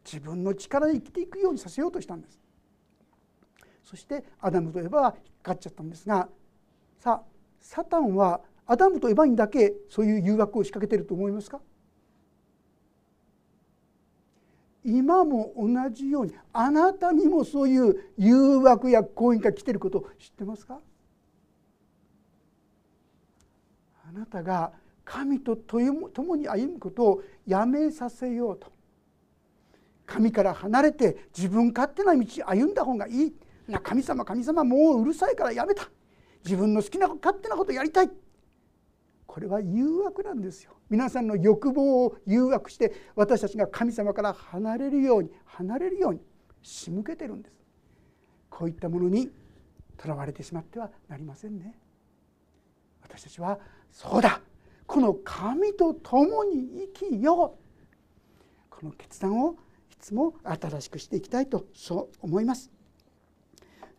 [0.04, 2.40] 自分の力で生きていくようにさせようとしたんです。
[3.84, 6.28] そしてアダムとエヴァは引っかかっちゃったんですが
[7.00, 7.28] さあ
[7.62, 11.62] サタンはアダムとエヴァにだけそういう誘惑を仕掛けていると思いますか？
[14.84, 20.80] 今も同じようにあなたにもそういう誘惑や行為が来ていることを知ってますか？
[24.10, 24.72] あなたが
[25.08, 28.68] 神と共に歩むことをやめさせようと。
[30.06, 33.34] 神から離れて自分勝手な道歩んだ方がいい。
[33.70, 35.90] な神様神様もううるさいからやめた。
[36.44, 38.12] 自分の好きな勝手なことやりたい。
[39.26, 40.74] これは誘惑なんですよ。
[40.90, 46.22] 皆さんの欲望を誘惑して私たちが神様から離れるように離れるように
[46.62, 47.56] 仕向けてるんです。
[48.50, 49.32] こういったものに
[49.96, 51.80] とらわれてしまってはなりませんね。
[53.02, 53.58] 私たちは
[53.90, 54.42] そうだ。
[54.88, 57.64] この神と共に生きよう。
[58.70, 59.58] この決断を
[59.92, 62.72] いつも新しくしていきたいとそう思います。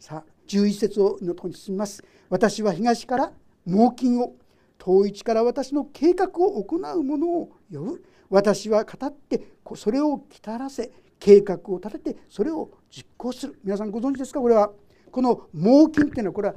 [0.00, 2.02] さあ11節のところに進みます。
[2.30, 3.32] 私は東から
[3.66, 4.34] 猛禽を
[4.78, 8.04] 遠い地から私の計画を行う者を呼ぶ。
[8.30, 13.58] 私は語ってそれを来たらせ計画を立ててそれを実行する。
[13.62, 14.40] 皆さんご存知ですか？
[14.40, 14.70] これは
[15.10, 16.54] この猛禽っていうのはこれは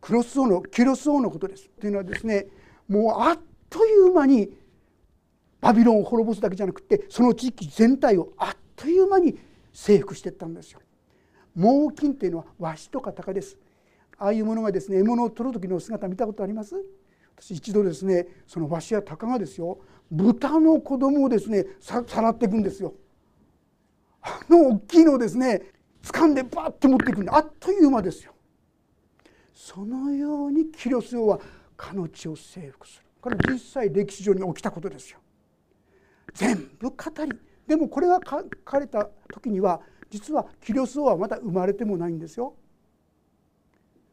[0.00, 1.68] クロス王のキュロス王のことです。
[1.80, 2.46] というのはですね
[2.88, 3.38] もうあっ
[3.70, 4.50] という間に
[5.60, 9.38] バビロンを滅ぼすだけじゃなくてその地域全体をあっという間に
[9.72, 10.80] 征服していったんですよ。
[11.54, 13.56] 猛禽っていうのはワシとか鷹です。
[14.18, 16.74] ああいうものがですね獲物を取る時の姿見たことあります？
[17.38, 19.78] 私一度ですねそのワシや鷹がですよ
[20.10, 22.94] 豚の子供をですねさらっていくんですよ。
[24.20, 25.62] あの大きいのをですね
[26.02, 28.32] 掴んでバッと持っていくんであっという間ですよ。
[29.54, 31.40] そのようにキリストは
[31.82, 35.18] かの地を征服するこれ実際歴史上に起きたことですよ。
[36.34, 39.80] 全部語りでもこれが書かれた時には
[40.10, 42.54] 実はキリストはまだ生まれてもないんですよ。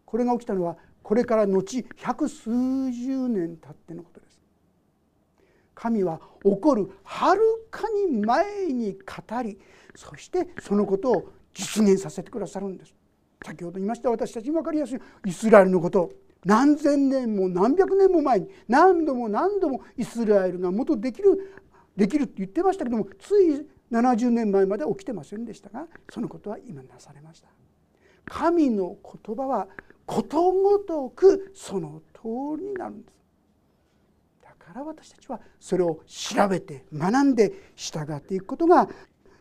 [0.06, 2.50] これが起きたのはこれから後百数
[2.92, 4.40] 十年経ってのことです。
[5.74, 7.42] 神は起こるはる
[7.72, 9.60] かに前に語り
[9.96, 12.94] そしてそのことを実現させてくださるんです。
[13.44, 16.12] 先ほど言いました私たちに分かりやすいイスラエルのこと
[16.46, 21.56] 何千年も何百年も前に何度も何度もイスラエルが元できる
[21.96, 27.48] できるって言ってましたけどもつい70年前まで起きてませんでしたがそのことは今なされました。
[28.26, 29.68] 神の言葉は
[30.06, 33.20] ことごとくその通りになるんです。
[34.44, 38.88] だから私たちはそれを調べて学んで従っていくことが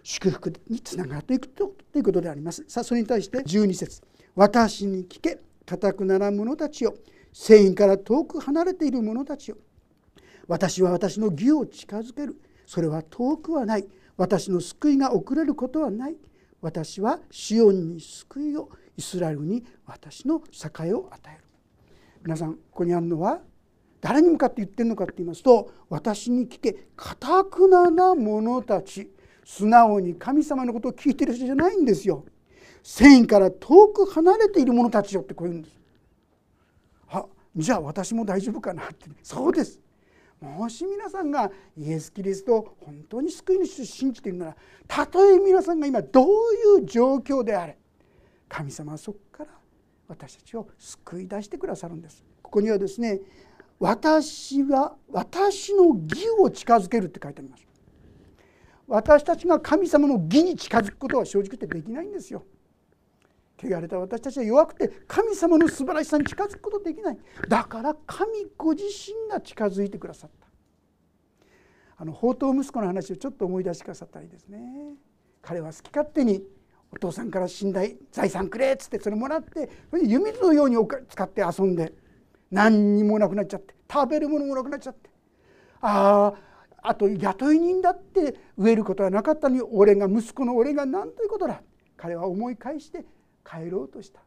[0.03, 2.65] 祝福につながっていくということであります。
[2.67, 4.03] さあそれに対して12節。
[4.35, 5.39] 私に聞け。
[5.69, 6.95] 固くなら者たちよ。
[7.33, 9.59] 繊維から遠く離れている者たちよ。
[10.47, 12.41] 私は私の義を近づける。
[12.67, 13.87] それは遠くはない。
[14.17, 16.17] 私の救いが遅れることはない。
[16.63, 18.71] 私はシオンに救いを。
[18.97, 21.45] イスラエルに私の栄を与える。
[22.25, 23.41] 皆さんここにあるのは
[24.01, 29.13] 誰に向かって言ってるのかって言いますと私に聞けかたくなな者たち。
[29.45, 32.27] 素直に神様のことを聞いてる人じゃないんですよ。
[32.83, 35.79] 繊維から遠く離れている者たちよってこう言うんです。
[37.11, 37.25] あ
[37.57, 39.81] じゃあ私も大丈夫かなって、そうです。
[40.41, 44.57] もし皆さんがイエス・キリストを本当に救い主と信じているなら
[44.87, 46.27] たとえ皆さんが今どう
[46.79, 47.77] いう状況であれ
[48.49, 49.51] 神様はそこから
[50.07, 52.25] 私たちを救い出してくださるんです。
[52.43, 53.21] ここにはですね
[53.79, 57.67] 私は私の義を近づけるって書いてあります
[58.87, 62.45] 私たちが神様の義に近づくことは正直言ってできないんですよ
[63.61, 67.19] 汚れた私たちは弱くて神様の素晴らしさに近づくことできない。
[67.49, 70.47] だから神ご自身が近づいてくださった。
[72.01, 74.95] あの宝刀息子の話をちょっと思い出してくださったりですね。
[75.43, 76.45] 彼は好き勝手に
[76.93, 79.69] お父さんから寝台財産くれっつってそれもらって
[80.03, 80.77] 湯水のように
[81.09, 81.93] 使って遊んで
[82.51, 85.11] 何にもなくなっちゃって食べるものもなくなっちゃって。
[85.81, 91.61] あああと雇い人だって植えることはなかったのに俺が息子の俺が何ということだ。
[91.97, 93.05] 彼は思い返して
[93.49, 94.21] 帰ろうとした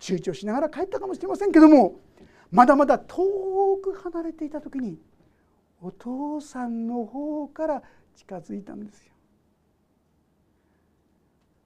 [0.00, 2.00] 躊躇しながら帰ったかもしれませんけども
[2.50, 4.98] まだまだ遠く離れていた時に
[5.82, 7.82] お父さんの方から
[8.14, 9.12] 近づいたんですよ。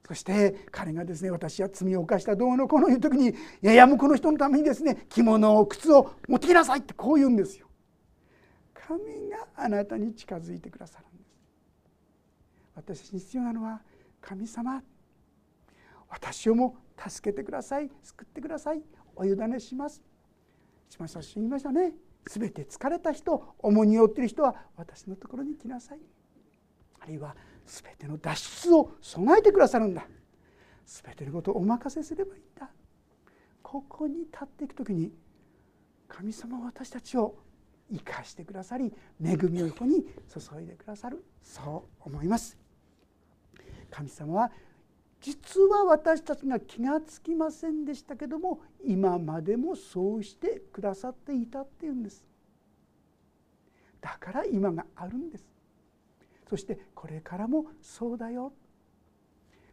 [0.05, 7.67] そして彼がですね私は罪を犯したどうのこうのいう時にいやいやもうこの人のためにですね着物を靴を持ってきなさいってこう言うんですよ。
[8.73, 8.99] 神
[9.29, 11.31] があなたに近づいてくださるんです。
[12.75, 13.81] 私に必要なのは
[14.19, 14.83] 神様
[16.11, 16.75] 私をも
[17.09, 17.89] 助けてください。
[18.03, 18.83] 救ってください。
[19.15, 20.03] お委ねします。
[20.89, 21.93] 一番最初に言いましたね。
[22.25, 25.99] 全て疲れた人重荷を負っている人は私のところに来なさい。
[26.99, 27.35] あるいは
[27.65, 30.05] 全ての脱出を備えてくださるんだ。
[30.85, 32.69] 全てのことをお任せすればいいんだ。
[33.63, 35.11] ここに立っていく時に
[36.09, 37.35] 神様は私たちを
[37.89, 38.93] 生かしてくださり
[39.23, 41.23] 恵みをここに注いでくださる。
[41.41, 42.57] そう思います。
[43.89, 44.51] 神様は
[45.21, 52.25] 実は私たちが気が付きませんでしたけども今までもそうしてくださっていたっていうんです。
[54.01, 55.45] だから今があるんです。
[56.49, 58.51] そしてこれからもそうだよ。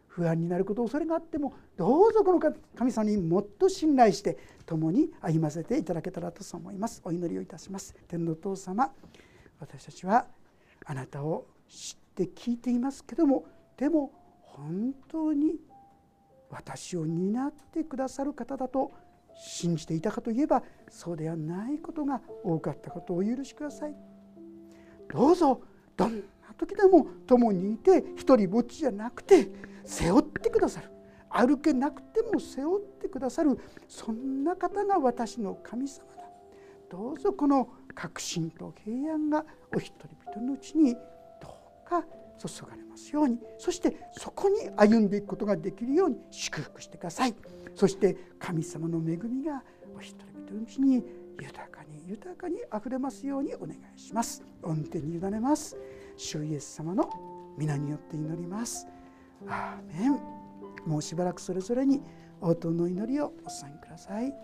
[0.07, 2.41] 不安になること恐れがあってもどうぞこの
[2.77, 4.37] 神様にもっと信頼して
[4.67, 7.01] 共に歩ませていただけたらと思います。
[7.05, 7.95] お祈りをいたします。
[8.07, 8.93] 天の父様
[9.61, 10.27] 私たちは
[10.85, 13.47] あなたを知って聞いていますけども
[13.79, 14.13] でも
[14.59, 15.57] 本当に
[16.51, 18.91] 私を担ってくださる方だと
[19.35, 23.95] 信じていたかといえばそうではないことが多かったことをお許しください。
[25.09, 25.63] どうぞ
[25.97, 26.23] どんな
[26.57, 29.49] 時でも共にいて一りぼっちじゃなくて
[29.85, 30.91] 背負ってくださる。
[31.31, 33.59] 歩けなくても背負ってくださる。
[33.87, 36.23] そんな方が私の神様だ。
[36.91, 39.45] どうぞこの確信と平安が
[39.75, 41.01] お一人一人のうちにど
[41.87, 42.03] うか
[42.39, 42.88] 注がれます。
[43.13, 47.35] ようにそしてそこに歩んでいくことができるように祝福してください。
[47.75, 49.63] そして神様の恵みが
[49.97, 51.05] お一人一人のうちに
[51.41, 54.43] 豊かに豊かにあふれますようにお願いします。
[54.63, 55.77] 御手に委ねます。
[56.17, 57.09] 主イエス様の
[57.57, 58.87] 皆によって祈ります。
[59.47, 60.21] アーメン。
[60.87, 62.03] もうしばらくそれぞれに
[62.41, 64.35] 応答の祈りをお捧げください。